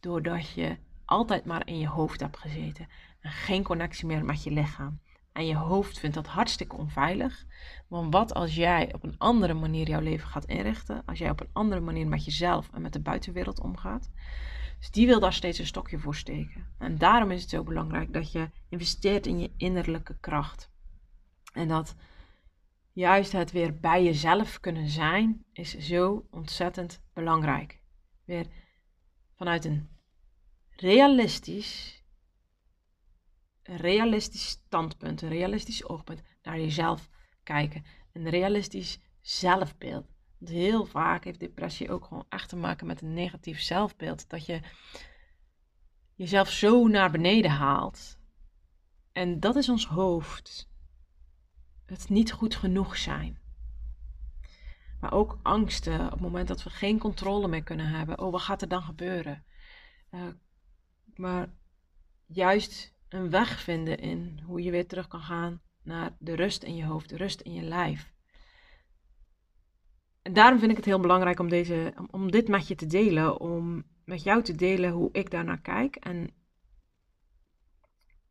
doordat 0.00 0.50
je 0.50 0.76
altijd 1.04 1.44
maar 1.44 1.66
in 1.66 1.78
je 1.78 1.88
hoofd 1.88 2.20
hebt 2.20 2.38
gezeten 2.38 2.88
en 3.20 3.30
geen 3.30 3.62
connectie 3.62 4.06
meer 4.06 4.24
met 4.24 4.42
je 4.42 4.50
lichaam. 4.50 5.00
En 5.32 5.46
je 5.46 5.56
hoofd 5.56 5.98
vindt 5.98 6.14
dat 6.14 6.26
hartstikke 6.26 6.76
onveilig. 6.76 7.44
Want 7.88 8.12
wat 8.12 8.34
als 8.34 8.54
jij 8.54 8.94
op 8.94 9.02
een 9.02 9.18
andere 9.18 9.54
manier 9.54 9.88
jouw 9.88 10.00
leven 10.00 10.28
gaat 10.28 10.44
inrichten? 10.44 11.02
Als 11.04 11.18
jij 11.18 11.30
op 11.30 11.40
een 11.40 11.50
andere 11.52 11.80
manier 11.80 12.06
met 12.06 12.24
jezelf 12.24 12.70
en 12.72 12.82
met 12.82 12.92
de 12.92 13.00
buitenwereld 13.00 13.60
omgaat? 13.60 14.10
Dus 14.78 14.90
die 14.90 15.06
wil 15.06 15.20
daar 15.20 15.32
steeds 15.32 15.58
een 15.58 15.66
stokje 15.66 15.98
voor 15.98 16.14
steken. 16.14 16.66
En 16.78 16.98
daarom 16.98 17.30
is 17.30 17.40
het 17.40 17.50
zo 17.50 17.62
belangrijk 17.62 18.12
dat 18.12 18.32
je 18.32 18.50
investeert 18.68 19.26
in 19.26 19.38
je 19.38 19.52
innerlijke 19.56 20.16
kracht. 20.20 20.70
En 21.52 21.68
dat 21.68 21.94
juist 22.96 23.32
het 23.32 23.52
weer 23.52 23.80
bij 23.80 24.04
jezelf 24.04 24.60
kunnen 24.60 24.88
zijn 24.88 25.44
is 25.52 25.78
zo 25.78 26.26
ontzettend 26.30 27.00
belangrijk. 27.12 27.80
Weer 28.24 28.46
vanuit 29.34 29.64
een 29.64 29.88
realistisch, 30.70 32.02
realistisch 33.62 34.46
standpunt, 34.46 35.22
een 35.22 35.28
realistisch 35.28 35.88
oogpunt 35.88 36.22
naar 36.42 36.60
jezelf 36.60 37.08
kijken. 37.42 37.84
Een 38.12 38.28
realistisch 38.28 38.98
zelfbeeld. 39.20 40.06
Want 40.38 40.50
heel 40.50 40.84
vaak 40.84 41.24
heeft 41.24 41.40
depressie 41.40 41.90
ook 41.90 42.04
gewoon 42.04 42.26
echt 42.28 42.48
te 42.48 42.56
maken 42.56 42.86
met 42.86 43.02
een 43.02 43.14
negatief 43.14 43.60
zelfbeeld. 43.60 44.28
Dat 44.28 44.46
je 44.46 44.60
jezelf 46.14 46.50
zo 46.50 46.86
naar 46.86 47.10
beneden 47.10 47.50
haalt. 47.50 48.18
En 49.12 49.40
dat 49.40 49.56
is 49.56 49.68
ons 49.68 49.86
hoofd 49.86 50.74
het 51.86 52.08
niet 52.08 52.32
goed 52.32 52.56
genoeg 52.56 52.96
zijn. 52.96 53.38
Maar 55.00 55.12
ook 55.12 55.38
angsten 55.42 56.04
op 56.04 56.10
het 56.10 56.20
moment 56.20 56.48
dat 56.48 56.62
we 56.62 56.70
geen 56.70 56.98
controle 56.98 57.48
meer 57.48 57.62
kunnen 57.62 57.86
hebben. 57.86 58.18
Oh, 58.18 58.32
wat 58.32 58.40
gaat 58.40 58.62
er 58.62 58.68
dan 58.68 58.82
gebeuren? 58.82 59.44
Uh, 60.10 60.20
maar 61.14 61.52
juist 62.26 62.94
een 63.08 63.30
weg 63.30 63.60
vinden 63.60 63.98
in 63.98 64.40
hoe 64.44 64.62
je 64.62 64.70
weer 64.70 64.86
terug 64.86 65.08
kan 65.08 65.20
gaan 65.20 65.60
naar 65.82 66.16
de 66.18 66.34
rust 66.34 66.62
in 66.62 66.76
je 66.76 66.84
hoofd, 66.84 67.08
de 67.08 67.16
rust 67.16 67.40
in 67.40 67.52
je 67.52 67.62
lijf. 67.62 68.12
En 70.22 70.32
daarom 70.32 70.58
vind 70.58 70.70
ik 70.70 70.76
het 70.76 70.86
heel 70.86 71.00
belangrijk 71.00 71.38
om, 71.38 71.48
deze, 71.48 71.94
om 72.10 72.30
dit 72.30 72.48
met 72.48 72.68
je 72.68 72.74
te 72.74 72.86
delen, 72.86 73.40
om 73.40 73.84
met 74.04 74.22
jou 74.22 74.42
te 74.42 74.54
delen 74.54 74.90
hoe 74.90 75.08
ik 75.12 75.30
daarnaar 75.30 75.60
kijk. 75.60 75.96
En 75.96 76.34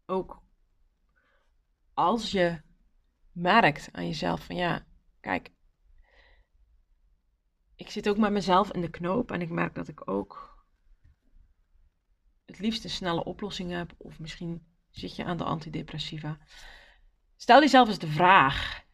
ook 0.05 0.41
als 1.93 2.31
je 2.31 2.61
merkt 3.36 3.89
aan 3.91 4.06
jezelf 4.06 4.45
van 4.45 4.56
ja, 4.56 4.86
kijk, 5.19 5.52
ik 7.76 7.89
zit 7.89 8.10
ook 8.10 8.17
met 8.17 8.32
mezelf 8.32 8.71
in 8.71 8.82
de 8.82 8.89
knoop 8.89 9.32
en 9.32 9.41
ik 9.41 9.50
merk 9.50 9.76
dat 9.76 9.88
ik 9.88 10.10
ook 10.10 10.63
het 12.45 12.60
liefst 12.60 12.84
een 12.84 12.89
snelle 12.89 13.24
oplossing 13.24 13.71
hebt, 13.71 13.93
of 13.98 14.19
misschien 14.19 14.65
zit 14.89 15.15
je 15.15 15.26
aan 15.26 15.38
de 15.38 15.43
antidepressiva. 15.43 16.38
Stel 17.36 17.60
jezelf 17.60 17.88
eens 17.88 18.00
de 18.00 18.08
vraag: 18.08 18.86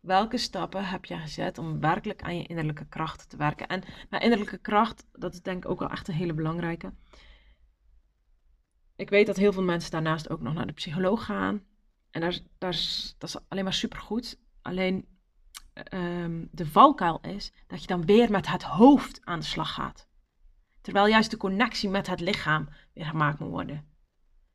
welke 0.00 0.38
stappen 0.38 0.84
heb 0.84 1.04
je 1.04 1.16
gezet 1.16 1.58
om 1.58 1.80
werkelijk 1.80 2.22
aan 2.22 2.36
je 2.36 2.46
innerlijke 2.46 2.88
kracht 2.88 3.30
te 3.30 3.36
werken? 3.36 3.66
En 3.66 3.82
mijn 4.10 4.22
innerlijke 4.22 4.58
kracht, 4.58 5.06
dat 5.12 5.34
is 5.34 5.42
denk 5.42 5.64
ik 5.64 5.70
ook 5.70 5.78
wel 5.78 5.90
echt 5.90 6.08
een 6.08 6.14
hele 6.14 6.34
belangrijke. 6.34 6.94
Ik 8.96 9.10
weet 9.10 9.26
dat 9.26 9.36
heel 9.36 9.52
veel 9.52 9.62
mensen 9.62 9.90
daarnaast 9.90 10.30
ook 10.30 10.40
nog 10.40 10.54
naar 10.54 10.66
de 10.66 10.72
psycholoog 10.72 11.24
gaan. 11.24 11.64
En 12.10 12.20
daar, 12.20 12.38
dat 12.58 13.28
is 13.28 13.36
alleen 13.48 13.64
maar 13.64 13.72
supergoed. 13.72 14.38
Alleen 14.62 15.08
um, 15.94 16.48
de 16.52 16.66
valkuil 16.66 17.20
is 17.20 17.52
dat 17.66 17.80
je 17.80 17.86
dan 17.86 18.04
weer 18.06 18.30
met 18.30 18.48
het 18.48 18.62
hoofd 18.62 19.20
aan 19.24 19.38
de 19.38 19.44
slag 19.44 19.74
gaat. 19.74 20.08
Terwijl 20.80 21.06
juist 21.06 21.30
de 21.30 21.36
connectie 21.36 21.88
met 21.88 22.06
het 22.06 22.20
lichaam 22.20 22.68
weer 22.94 23.04
gemaakt 23.04 23.38
moet 23.38 23.50
worden. 23.50 23.84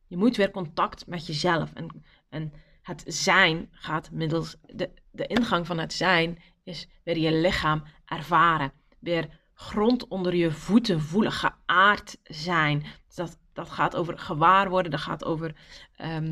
Je 0.07 0.17
moet 0.17 0.35
weer 0.35 0.51
contact 0.51 1.07
met 1.07 1.27
jezelf. 1.27 1.73
En, 1.73 2.03
en 2.29 2.53
het 2.81 3.03
zijn 3.07 3.67
gaat 3.71 4.11
middels 4.11 4.55
de, 4.61 4.91
de 5.11 5.27
ingang 5.27 5.65
van 5.65 5.77
het 5.77 5.93
zijn 5.93 6.41
is 6.63 6.87
weer 7.03 7.17
je 7.17 7.31
lichaam 7.31 7.83
ervaren. 8.05 8.71
Weer 8.99 9.39
grond 9.53 10.07
onder 10.07 10.35
je 10.35 10.51
voeten 10.51 11.01
voelen, 11.01 11.31
geaard 11.31 12.17
zijn. 12.23 12.79
Dus 12.79 13.15
dat, 13.15 13.39
dat 13.53 13.69
gaat 13.69 13.95
over 13.95 14.17
gewaar 14.17 14.69
worden, 14.69 14.91
dat 14.91 14.99
gaat 14.99 15.23
over, 15.23 15.55
dat 15.97 16.31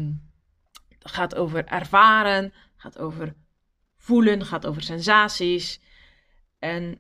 gaat 1.04 1.36
over 1.36 1.66
ervaren, 1.66 2.54
gaat 2.76 3.00
over 3.00 3.34
voelen, 3.96 4.46
gaat 4.46 4.66
over 4.66 4.82
sensaties. 4.82 5.80
En 6.60 7.00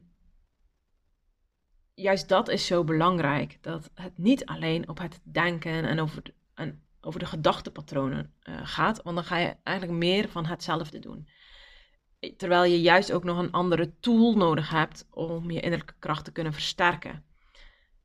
juist 1.93 2.29
dat 2.29 2.49
is 2.49 2.65
zo 2.65 2.83
belangrijk. 2.83 3.57
Dat 3.61 3.91
het 3.93 4.17
niet 4.17 4.45
alleen 4.45 4.89
op 4.89 4.97
het 4.97 5.19
denken 5.23 5.85
en 5.85 5.99
over 5.99 6.23
de, 6.23 6.33
en 6.53 6.83
over 7.01 7.19
de 7.19 7.25
gedachtepatronen 7.25 8.33
uh, 8.43 8.59
gaat. 8.63 9.01
Want 9.03 9.15
dan 9.15 9.25
ga 9.25 9.37
je 9.37 9.55
eigenlijk 9.63 9.97
meer 9.97 10.29
van 10.29 10.45
hetzelfde 10.45 10.99
doen. 10.99 11.27
Terwijl 12.37 12.63
je 12.63 12.81
juist 12.81 13.11
ook 13.11 13.23
nog 13.23 13.37
een 13.37 13.51
andere 13.51 13.99
tool 13.99 14.35
nodig 14.35 14.69
hebt 14.69 15.07
om 15.09 15.51
je 15.51 15.59
innerlijke 15.59 15.95
kracht 15.99 16.25
te 16.25 16.31
kunnen 16.31 16.53
versterken. 16.53 17.25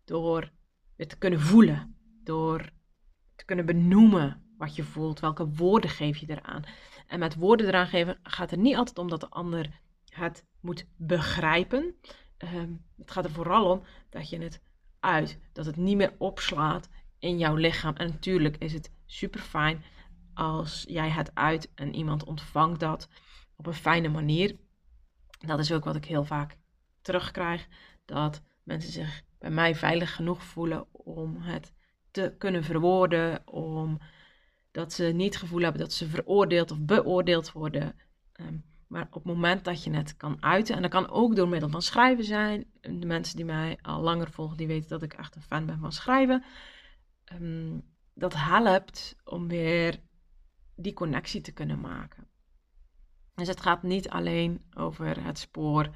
Door 0.05 0.51
het 0.97 1.09
te 1.09 1.19
kunnen 1.19 1.41
voelen. 1.41 1.97
Door 2.25 2.71
te 3.37 3.45
kunnen 3.45 3.67
benoemen 3.67 4.48
wat 4.59 4.77
je 4.77 4.83
voelt. 4.83 5.21
Welke 5.21 5.49
woorden 5.49 5.91
geef 5.91 6.17
je 6.17 6.27
eraan. 6.31 6.63
En 7.07 7.19
met 7.19 7.35
woorden 7.35 7.67
eraan 7.67 7.87
geven 7.87 8.19
gaat 8.23 8.51
het 8.51 8.61
niet 8.61 8.77
altijd 8.77 8.99
om 8.99 9.09
dat 9.09 9.21
de 9.21 9.31
ander 9.31 9.81
het 10.09 10.45
moet 10.61 10.87
begrijpen. 10.97 11.95
Ehm, 12.37 12.73
het 12.97 13.11
gaat 13.11 13.25
er 13.25 13.31
vooral 13.31 13.71
om 13.71 13.83
dat 14.11 14.29
je 14.29 14.39
het 14.39 14.63
uit, 15.01 15.39
dat 15.53 15.67
het 15.67 15.77
niet 15.77 15.97
meer 15.97 16.15
opslaat 16.19 16.89
in 17.19 17.39
jouw 17.39 17.55
lichaam. 17.55 17.95
En 17.97 18.07
natuurlijk 18.07 18.57
is 18.57 18.73
het 18.73 18.93
super 19.07 19.41
fijn 19.41 19.85
als 20.35 20.85
jij 20.89 21.11
het 21.11 21.35
uit 21.35 21.71
en 21.75 21.95
iemand 21.95 22.25
ontvangt 22.25 22.81
dat 22.81 23.09
op 23.57 23.67
een 23.67 23.75
fijne 23.75 24.09
manier. 24.09 24.57
Dat 25.39 25.59
is 25.59 25.73
ook 25.73 25.85
wat 25.85 25.97
ik 25.97 26.05
heel 26.05 26.25
vaak 26.25 26.59
terugkrijg. 27.03 27.69
Dat 28.05 28.43
mensen 28.63 28.93
zich 28.93 29.23
bij 29.39 29.51
mij 29.51 29.75
veilig 29.75 30.15
genoeg 30.15 30.43
voelen 30.43 30.87
om 30.93 31.37
het 31.37 31.73
te 32.11 32.35
kunnen 32.39 32.65
verwoorden. 32.65 33.49
Om 33.49 33.99
dat 34.79 34.93
ze 34.93 35.05
niet 35.05 35.33
het 35.33 35.43
gevoel 35.43 35.63
hebben 35.63 35.81
dat 35.81 35.93
ze 35.93 36.09
veroordeeld 36.09 36.71
of 36.71 36.79
beoordeeld 36.81 37.53
worden. 37.53 37.95
Ehm, 38.33 38.57
maar 38.87 39.07
op 39.07 39.15
het 39.15 39.25
moment 39.25 39.65
dat 39.65 39.85
je 39.85 39.91
het 39.91 40.17
kan 40.17 40.43
uiten, 40.43 40.77
en 40.77 40.83
dat 40.83 40.91
kan 40.91 41.11
ook 41.11 41.37
door 41.37 41.49
middel 41.49 41.69
van 41.69 41.83
schrijven 41.83 42.25
zijn. 42.25 42.65
De 42.81 43.07
mensen 43.07 43.37
die 43.37 43.45
mij 43.45 43.79
al 43.83 44.01
langer 44.01 44.31
volgen, 44.31 44.57
die 44.57 44.67
weten 44.67 44.89
dat 44.89 45.03
ik 45.03 45.13
echt 45.13 45.37
een 45.37 45.43
fan 45.43 45.67
ben 45.67 45.79
van 45.79 45.93
schrijven. 45.93 46.45
Um, 47.33 47.83
dat 48.15 48.35
helpt 48.35 49.17
om 49.25 49.49
weer 49.49 50.01
die 50.77 50.93
connectie 50.93 51.41
te 51.41 51.53
kunnen 51.53 51.81
maken. 51.81 52.27
Dus 53.35 53.49
het 53.49 53.61
gaat 53.61 53.83
niet 53.83 54.09
alleen 54.09 54.65
over 54.75 55.25
het 55.25 55.39
spoor 55.39 55.91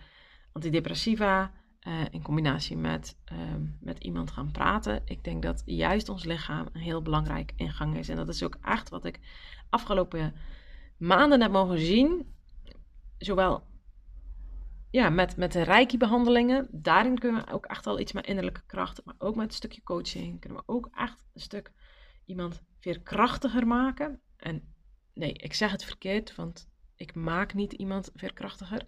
antidepressiva 0.52 1.52
uh, 1.88 2.04
in 2.10 2.22
combinatie 2.22 2.76
met, 2.76 3.16
uh, 3.32 3.38
met 3.80 3.98
iemand 3.98 4.30
gaan 4.30 4.50
praten. 4.50 5.02
Ik 5.04 5.24
denk 5.24 5.42
dat 5.42 5.62
juist 5.64 6.08
ons 6.08 6.24
lichaam 6.24 6.68
een 6.72 6.80
heel 6.80 7.02
belangrijk 7.02 7.52
ingang 7.56 7.96
is. 7.96 8.08
En 8.08 8.16
dat 8.16 8.28
is 8.28 8.42
ook 8.42 8.56
echt 8.62 8.88
wat 8.88 9.04
ik 9.04 9.20
afgelopen 9.70 10.34
maanden 10.96 11.40
heb 11.40 11.50
mogen 11.50 11.78
zien 11.78 12.26
zowel 13.18 13.62
ja, 14.92 15.10
met, 15.10 15.36
met 15.36 15.52
de 15.52 15.62
reiki-behandelingen, 15.62 16.68
daarin 16.70 17.18
kunnen 17.18 17.44
we 17.44 17.52
ook 17.52 17.66
echt 17.66 17.86
al 17.86 18.00
iets 18.00 18.12
met 18.12 18.26
innerlijke 18.26 18.62
kracht, 18.66 19.04
maar 19.04 19.14
ook 19.18 19.36
met 19.36 19.46
een 19.46 19.52
stukje 19.54 19.82
coaching 19.82 20.40
kunnen 20.40 20.58
we 20.58 20.72
ook 20.72 20.88
echt 20.94 21.24
een 21.34 21.40
stuk 21.40 21.72
iemand 22.24 22.62
veerkrachtiger 22.80 23.66
maken. 23.66 24.20
En 24.36 24.74
nee, 25.14 25.32
ik 25.32 25.54
zeg 25.54 25.70
het 25.70 25.84
verkeerd, 25.84 26.34
want 26.34 26.68
ik 26.96 27.14
maak 27.14 27.54
niet 27.54 27.72
iemand 27.72 28.10
veerkrachtiger. 28.14 28.86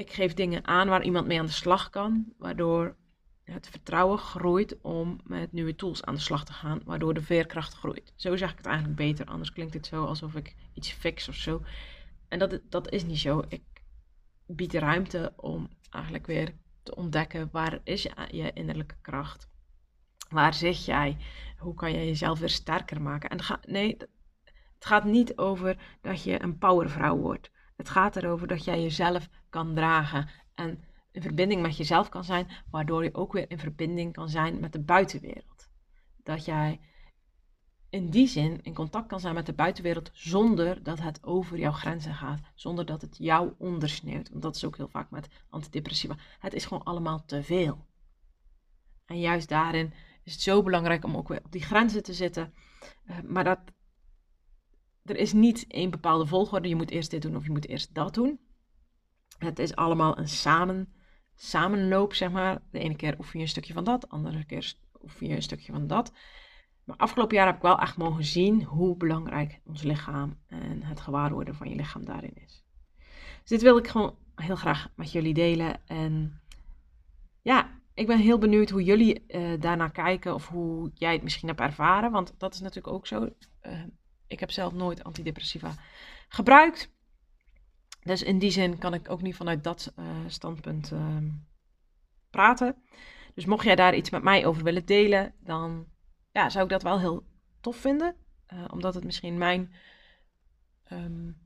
Ik 0.00 0.12
geef 0.12 0.34
dingen 0.34 0.66
aan 0.66 0.88
waar 0.88 1.02
iemand 1.02 1.26
mee 1.26 1.38
aan 1.38 1.46
de 1.46 1.52
slag 1.52 1.90
kan, 1.90 2.32
waardoor 2.38 2.96
het 3.44 3.68
vertrouwen 3.68 4.18
groeit 4.18 4.80
om 4.80 5.20
met 5.24 5.52
nieuwe 5.52 5.74
tools 5.74 6.04
aan 6.04 6.14
de 6.14 6.20
slag 6.20 6.44
te 6.44 6.52
gaan, 6.52 6.80
waardoor 6.84 7.14
de 7.14 7.22
veerkracht 7.22 7.74
groeit. 7.74 8.12
Zo 8.16 8.36
zeg 8.36 8.50
ik 8.50 8.56
het 8.56 8.66
eigenlijk 8.66 8.96
beter, 8.96 9.26
anders 9.26 9.52
klinkt 9.52 9.74
het 9.74 9.86
zo 9.86 10.04
alsof 10.04 10.34
ik 10.34 10.56
iets 10.74 10.90
fix 10.90 11.28
of 11.28 11.34
zo. 11.34 11.62
En 12.28 12.38
dat, 12.38 12.60
dat 12.68 12.90
is 12.90 13.04
niet 13.04 13.18
zo. 13.18 13.44
Ik 13.48 13.62
bied 14.46 14.74
ruimte 14.74 15.32
om 15.36 15.68
eigenlijk 15.90 16.26
weer 16.26 16.54
te 16.82 16.94
ontdekken 16.94 17.48
waar 17.52 17.80
is 17.84 18.02
je, 18.02 18.50
innerlijke 18.54 18.96
kracht? 19.02 19.48
Waar 20.28 20.54
zit 20.54 20.84
jij? 20.84 21.16
Hoe 21.58 21.74
kan 21.74 21.92
je 21.92 22.06
jezelf 22.06 22.38
weer 22.38 22.48
sterker 22.48 23.02
maken? 23.02 23.30
En 23.30 23.60
nee, 23.66 23.96
het 24.74 24.84
gaat 24.84 25.04
niet 25.04 25.36
over 25.38 25.76
dat 26.00 26.22
je 26.22 26.42
een 26.42 26.58
powervrouw 26.58 27.16
wordt. 27.16 27.50
Het 27.80 27.88
gaat 27.88 28.16
erover 28.16 28.46
dat 28.46 28.64
jij 28.64 28.82
jezelf 28.82 29.28
kan 29.50 29.74
dragen 29.74 30.28
en 30.54 30.84
in 31.12 31.22
verbinding 31.22 31.62
met 31.62 31.76
jezelf 31.76 32.08
kan 32.08 32.24
zijn, 32.24 32.48
waardoor 32.70 33.04
je 33.04 33.14
ook 33.14 33.32
weer 33.32 33.50
in 33.50 33.58
verbinding 33.58 34.12
kan 34.12 34.28
zijn 34.28 34.60
met 34.60 34.72
de 34.72 34.80
buitenwereld. 34.80 35.68
Dat 36.22 36.44
jij 36.44 36.80
in 37.90 38.10
die 38.10 38.26
zin 38.26 38.62
in 38.62 38.74
contact 38.74 39.06
kan 39.06 39.20
zijn 39.20 39.34
met 39.34 39.46
de 39.46 39.52
buitenwereld 39.52 40.10
zonder 40.12 40.82
dat 40.82 41.00
het 41.00 41.24
over 41.24 41.58
jouw 41.58 41.72
grenzen 41.72 42.14
gaat, 42.14 42.40
zonder 42.54 42.86
dat 42.86 43.00
het 43.00 43.16
jou 43.16 43.52
ondersneeuwt. 43.58 44.30
Want 44.30 44.42
dat 44.42 44.56
is 44.56 44.64
ook 44.64 44.76
heel 44.76 44.88
vaak 44.88 45.10
met 45.10 45.28
antidepressiva. 45.48 46.16
Het 46.38 46.54
is 46.54 46.64
gewoon 46.64 46.84
allemaal 46.84 47.24
te 47.24 47.42
veel. 47.42 47.86
En 49.06 49.20
juist 49.20 49.48
daarin 49.48 49.92
is 50.22 50.32
het 50.32 50.42
zo 50.42 50.62
belangrijk 50.62 51.04
om 51.04 51.16
ook 51.16 51.28
weer 51.28 51.44
op 51.44 51.52
die 51.52 51.62
grenzen 51.62 52.02
te 52.02 52.14
zitten. 52.14 52.54
Uh, 53.04 53.20
maar 53.20 53.44
dat, 53.44 53.58
er 55.04 55.16
is 55.16 55.32
niet 55.32 55.64
één 55.68 55.90
bepaalde 55.90 56.26
volgorde. 56.26 56.68
Je 56.68 56.76
moet 56.76 56.90
eerst 56.90 57.10
dit 57.10 57.22
doen 57.22 57.36
of 57.36 57.44
je 57.44 57.50
moet 57.50 57.68
eerst 57.68 57.94
dat 57.94 58.14
doen. 58.14 58.40
Het 59.38 59.58
is 59.58 59.76
allemaal 59.76 60.18
een 60.18 60.28
samen, 60.28 60.92
samenloop, 61.34 62.14
zeg 62.14 62.30
maar. 62.30 62.62
De 62.70 62.78
ene 62.78 62.96
keer 62.96 63.18
oefen 63.18 63.38
je 63.38 63.44
een 63.44 63.50
stukje 63.50 63.72
van 63.72 63.84
dat, 63.84 64.00
de 64.00 64.08
andere 64.08 64.44
keer 64.44 64.74
oefen 65.02 65.26
je 65.26 65.34
een 65.34 65.42
stukje 65.42 65.72
van 65.72 65.86
dat. 65.86 66.12
Maar 66.84 66.96
afgelopen 66.96 67.36
jaar 67.36 67.46
heb 67.46 67.56
ik 67.56 67.62
wel 67.62 67.78
echt 67.78 67.96
mogen 67.96 68.24
zien 68.24 68.64
hoe 68.64 68.96
belangrijk 68.96 69.60
ons 69.64 69.82
lichaam 69.82 70.38
en 70.46 70.82
het 70.82 71.00
gewaarworden 71.00 71.54
van 71.54 71.68
je 71.68 71.74
lichaam 71.74 72.04
daarin 72.04 72.34
is. 72.34 72.64
Dus 73.40 73.48
dit 73.48 73.62
wil 73.62 73.76
ik 73.76 73.88
gewoon 73.88 74.16
heel 74.34 74.56
graag 74.56 74.88
met 74.96 75.12
jullie 75.12 75.34
delen. 75.34 75.86
En 75.86 76.40
ja, 77.42 77.80
ik 77.94 78.06
ben 78.06 78.18
heel 78.18 78.38
benieuwd 78.38 78.70
hoe 78.70 78.82
jullie 78.82 79.24
uh, 79.28 79.60
daarnaar 79.60 79.92
kijken 79.92 80.34
of 80.34 80.48
hoe 80.48 80.90
jij 80.94 81.12
het 81.12 81.22
misschien 81.22 81.48
hebt 81.48 81.60
ervaren. 81.60 82.10
Want 82.10 82.34
dat 82.38 82.54
is 82.54 82.60
natuurlijk 82.60 82.94
ook 82.94 83.06
zo. 83.06 83.28
Uh, 83.62 83.82
ik 84.30 84.40
heb 84.40 84.50
zelf 84.50 84.72
nooit 84.72 85.04
antidepressiva 85.04 85.74
gebruikt. 86.28 86.90
Dus 88.02 88.22
in 88.22 88.38
die 88.38 88.50
zin 88.50 88.78
kan 88.78 88.94
ik 88.94 89.10
ook 89.10 89.22
niet 89.22 89.36
vanuit 89.36 89.64
dat 89.64 89.92
uh, 89.98 90.06
standpunt 90.26 90.92
ehm, 90.92 91.28
praten. 92.30 92.76
Dus 93.34 93.44
mocht 93.44 93.64
jij 93.64 93.76
daar 93.76 93.94
iets 93.94 94.10
met 94.10 94.22
mij 94.22 94.46
over 94.46 94.62
willen 94.62 94.86
delen, 94.86 95.34
dan 95.40 95.86
ja, 96.32 96.48
zou 96.48 96.64
ik 96.64 96.70
dat 96.70 96.82
wel 96.82 96.98
heel 96.98 97.26
tof 97.60 97.76
vinden. 97.76 98.16
Uh, 98.52 98.64
omdat 98.70 98.94
het 98.94 99.04
misschien 99.04 99.38
mijn 99.38 99.72
um, 100.92 101.36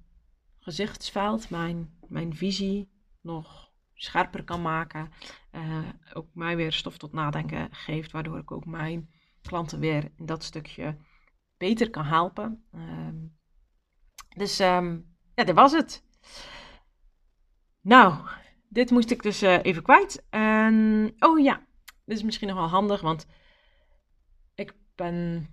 gezichtsveld, 0.58 1.50
mijn, 1.50 1.98
mijn 2.08 2.36
visie 2.36 2.90
nog 3.20 3.72
scherper 3.94 4.44
kan 4.44 4.62
maken. 4.62 5.12
Uh, 5.52 5.88
ook 6.12 6.26
mij 6.32 6.56
weer 6.56 6.72
stof 6.72 6.98
tot 6.98 7.12
nadenken 7.12 7.68
geeft, 7.70 8.12
waardoor 8.12 8.38
ik 8.38 8.50
ook 8.50 8.64
mijn 8.64 9.10
klanten 9.42 9.80
weer 9.80 10.10
in 10.16 10.26
dat 10.26 10.42
stukje 10.42 10.96
beter 11.66 11.90
kan 11.90 12.04
helpen. 12.04 12.64
Um, 12.74 13.36
dus 14.36 14.60
um, 14.60 15.16
ja, 15.34 15.44
dit 15.44 15.54
was 15.54 15.72
het. 15.72 16.04
Nou, 17.80 18.28
dit 18.68 18.90
moest 18.90 19.10
ik 19.10 19.22
dus 19.22 19.42
uh, 19.42 19.58
even 19.62 19.82
kwijt. 19.82 20.24
Oh 21.18 21.38
ja, 21.38 21.66
dit 22.04 22.16
is 22.16 22.22
misschien 22.22 22.48
nog 22.48 22.56
wel 22.56 22.68
handig, 22.68 23.00
want 23.00 23.26
ben. 24.94 25.48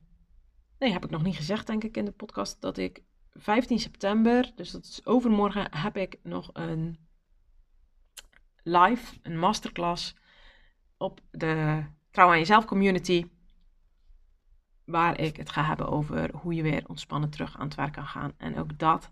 Nee, 0.80 0.92
heb 0.92 1.04
ik 1.04 1.10
nog 1.10 1.24
niet 1.24 1.36
gezegd, 1.36 1.68
denk 1.68 1.84
ik, 1.84 1.98
in 1.98 2.06
de 2.06 2.12
podcast. 2.12 2.62
Dat 2.62 2.78
ik 2.78 3.04
15 3.34 3.80
september, 3.80 4.52
dus 4.56 4.72
dat 4.72 4.84
is 4.84 5.06
overmorgen, 5.06 5.78
heb 5.78 5.98
ik 5.98 6.20
nog 6.24 6.50
een 6.54 7.08
live, 8.64 9.18
een 9.22 9.40
masterclass 9.40 10.16
op 10.98 11.20
de 11.32 11.84
Trouw 12.12 12.30
aan 12.30 12.38
jezelf 12.38 12.66
community. 12.66 13.26
Waar 14.92 15.20
ik 15.20 15.38
het 15.38 15.50
ga 15.50 15.64
hebben 15.64 15.90
over 15.90 16.30
hoe 16.36 16.54
je 16.54 16.62
weer 16.62 16.84
ontspannen 16.88 17.30
terug 17.30 17.58
aan 17.58 17.66
het 17.66 17.76
werk 17.76 17.94
kan 17.94 18.06
gaan. 18.06 18.34
En 18.38 18.58
ook 18.58 18.80
dat 18.80 19.12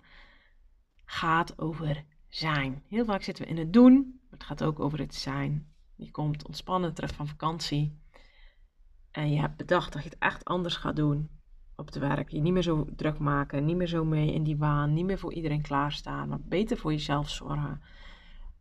gaat 1.06 1.60
over 1.60 2.04
zijn. 2.28 2.84
Heel 2.88 3.06
vaak 3.06 3.22
zitten 3.24 3.44
we 3.44 3.50
in 3.50 3.58
het 3.58 3.74
doen, 3.74 3.94
maar 3.94 4.40
het 4.40 4.44
gaat 4.44 4.64
ook 4.64 4.80
over 4.80 5.00
het 5.00 5.16
zijn. 5.16 5.68
Je 5.96 6.12
komt 6.12 6.46
ontspannen 6.46 6.94
terug 6.94 7.14
van 7.14 7.28
vakantie. 7.28 8.00
En 9.12 9.32
je 9.32 9.40
hebt 9.40 9.58
bedacht 9.58 9.94
dat 9.94 10.04
je 10.04 10.10
het 10.10 10.20
echt 10.20 10.46
anders 10.46 10.76
gaat 10.76 10.96
doen 10.96 11.30
op 11.76 11.86
het 11.86 11.98
werk. 11.98 12.30
Je 12.30 12.42
niet 12.42 12.54
meer 12.54 12.64
zo 12.64 12.88
druk 12.96 13.20
maken, 13.20 13.66
niet 13.66 13.76
meer 13.76 13.88
zo 13.88 14.06
mee 14.06 14.34
in 14.34 14.44
die 14.44 14.58
waan, 14.58 14.94
niet 14.94 15.06
meer 15.06 15.20
voor 15.20 15.34
iedereen 15.34 15.62
klaarstaan, 15.62 16.30
maar 16.30 16.42
beter 16.42 16.78
voor 16.78 16.92
jezelf 16.92 17.30
zorgen. 17.30 17.82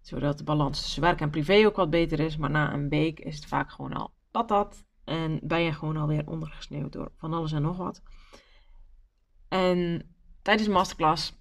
Zodat 0.01 0.39
de 0.39 0.45
balans 0.45 0.81
tussen 0.83 1.03
werk 1.03 1.21
en 1.21 1.31
privé 1.31 1.67
ook 1.67 1.77
wat 1.77 1.91
beter 1.91 2.21
is. 2.21 2.37
Maar 2.37 2.51
na 2.51 2.73
een 2.73 2.89
week 2.89 3.21
is 3.21 3.35
het 3.35 3.47
vaak 3.47 3.71
gewoon 3.71 3.93
al 3.93 4.11
patat. 4.31 4.88
En 5.09 5.41
ben 5.43 5.61
je 5.61 5.73
gewoon 5.73 5.97
alweer 5.97 6.27
ondergesneeuwd 6.27 6.93
door 6.93 7.13
van 7.17 7.33
alles 7.33 7.53
en 7.53 7.63
nog 7.63 7.77
wat. 7.77 8.03
En 9.49 10.03
tijdens 10.43 10.69
de 10.69 10.75
masterclass 10.75 11.33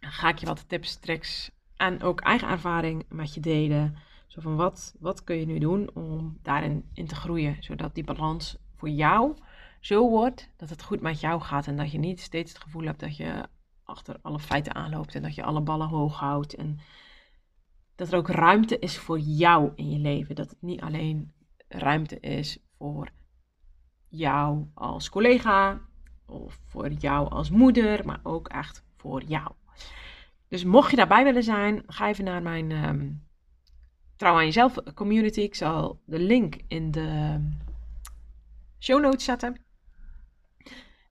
ga 0.00 0.28
ik 0.28 0.38
je 0.38 0.46
wat 0.46 0.68
tips, 0.68 0.96
tricks 0.96 1.50
en 1.76 2.02
ook 2.02 2.20
eigen 2.20 2.48
ervaring 2.48 3.04
met 3.08 3.34
je 3.34 3.40
delen. 3.40 3.96
Zo 4.26 4.40
van 4.40 4.56
wat, 4.56 4.94
wat 5.00 5.24
kun 5.24 5.36
je 5.36 5.46
nu 5.46 5.58
doen 5.58 5.90
om 5.94 6.38
daarin 6.42 6.88
in 6.92 7.06
te 7.06 7.14
groeien, 7.14 7.56
zodat 7.60 7.94
die 7.94 8.04
balans 8.04 8.56
voor 8.76 8.88
jou 8.88 9.36
zo 9.80 10.08
wordt 10.08 10.50
dat 10.56 10.70
het 10.70 10.82
goed 10.82 11.00
met 11.00 11.20
jou 11.20 11.40
gaat 11.40 11.66
en 11.66 11.76
dat 11.76 11.92
je 11.92 11.98
niet 11.98 12.20
steeds 12.20 12.52
het 12.52 12.62
gevoel 12.62 12.84
hebt 12.84 13.00
dat 13.00 13.16
je 13.16 13.48
achter 13.84 14.18
alle 14.22 14.38
feiten 14.38 14.74
aanloopt 14.74 15.14
en 15.14 15.22
dat 15.22 15.34
je 15.34 15.42
alle 15.42 15.60
ballen 15.60 15.88
hoog 15.88 16.18
houdt 16.18 16.54
en 16.54 16.80
dat 17.94 18.12
er 18.12 18.18
ook 18.18 18.28
ruimte 18.28 18.78
is 18.78 18.98
voor 18.98 19.18
jou 19.18 19.72
in 19.74 19.90
je 19.90 19.98
leven. 19.98 20.34
Dat 20.34 20.50
het 20.50 20.62
niet 20.62 20.80
alleen 20.80 21.32
ruimte 21.78 22.20
is 22.20 22.58
voor 22.78 23.10
jou 24.08 24.66
als 24.74 25.08
collega 25.08 25.80
of 26.26 26.58
voor 26.66 26.90
jou 26.90 27.30
als 27.30 27.50
moeder, 27.50 28.06
maar 28.06 28.20
ook 28.22 28.48
echt 28.48 28.84
voor 28.96 29.22
jou. 29.22 29.52
Dus 30.48 30.64
mocht 30.64 30.90
je 30.90 30.96
daarbij 30.96 31.24
willen 31.24 31.42
zijn, 31.42 31.82
ga 31.86 32.08
even 32.08 32.24
naar 32.24 32.42
mijn 32.42 32.70
um, 32.70 33.22
Trouw 34.16 34.34
aan 34.34 34.44
Jezelf 34.44 34.78
community. 34.94 35.40
Ik 35.40 35.54
zal 35.54 36.00
de 36.04 36.18
link 36.18 36.56
in 36.68 36.90
de 36.90 37.40
show 38.78 39.00
notes 39.00 39.24
zetten. 39.24 39.60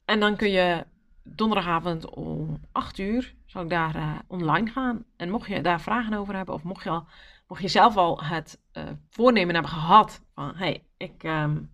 En 0.06 0.19
dan 0.19 0.36
kun 0.36 0.50
je 0.50 0.86
donderdagavond 1.24 2.10
om 2.10 2.60
8 2.71 2.97
uur 2.97 3.36
zal 3.45 3.63
ik 3.63 3.69
daar 3.69 3.95
uh, 3.95 4.19
online 4.28 4.69
gaan. 4.69 5.06
En 5.17 5.30
mocht 5.30 5.47
je 5.47 5.62
daar 5.62 5.82
vragen 5.82 6.13
over 6.13 6.36
hebben, 6.36 6.54
of 6.54 6.63
mocht 6.63 6.84
je, 6.84 6.89
al, 6.89 7.06
mocht 7.52 7.64
je 7.64 7.70
zelf 7.70 7.98
al 7.98 8.24
het 8.24 8.60
uh, 8.74 8.84
voornemen 9.10 9.54
hebben 9.54 9.72
gehad 9.72 10.22
van 10.34 10.56
hey, 10.56 10.84
ik, 10.98 11.24
um, 11.24 11.72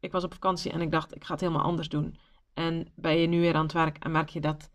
ik 0.00 0.12
was 0.12 0.24
op 0.24 0.32
vakantie 0.32 0.72
en 0.72 0.80
ik 0.80 0.90
dacht 0.90 1.14
ik 1.14 1.24
ga 1.24 1.32
het 1.32 1.40
helemaal 1.40 1.62
anders 1.62 1.88
doen. 1.88 2.18
En 2.54 2.92
ben 2.94 3.18
je 3.18 3.26
nu 3.26 3.40
weer 3.40 3.54
aan 3.54 3.62
het 3.62 3.72
werk 3.72 3.98
en 3.98 4.10
merk 4.10 4.28
je 4.28 4.40
dat, 4.40 4.70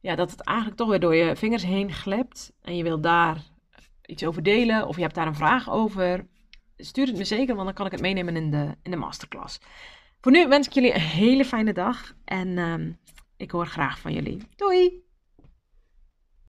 ja, 0.00 0.14
dat 0.14 0.30
het 0.30 0.40
eigenlijk 0.40 0.78
toch 0.78 0.88
weer 0.88 1.00
door 1.00 1.14
je 1.14 1.36
vingers 1.36 1.62
heen 1.62 1.92
glipt. 1.92 2.52
En 2.60 2.76
je 2.76 2.82
wil 2.82 3.00
daar 3.00 3.42
iets 4.06 4.24
over 4.24 4.42
delen 4.42 4.86
of 4.86 4.96
je 4.96 5.02
hebt 5.02 5.14
daar 5.14 5.26
een 5.26 5.34
vraag 5.34 5.70
over. 5.70 6.26
Stuur 6.76 7.06
het 7.06 7.16
me 7.16 7.24
zeker, 7.24 7.54
want 7.54 7.66
dan 7.66 7.74
kan 7.74 7.86
ik 7.86 7.92
het 7.92 8.00
meenemen 8.00 8.36
in 8.36 8.50
de, 8.50 8.76
in 8.82 8.90
de 8.90 8.96
masterclass. 8.96 9.60
Voor 10.20 10.32
nu 10.32 10.48
wens 10.48 10.66
ik 10.66 10.72
jullie 10.72 10.94
een 10.94 11.00
hele 11.00 11.44
fijne 11.44 11.72
dag 11.72 12.14
en 12.24 12.58
um, 12.58 12.98
ik 13.36 13.50
hoor 13.50 13.66
graag 13.66 13.98
van 13.98 14.12
jullie. 14.12 14.48
Doei! 14.56 15.01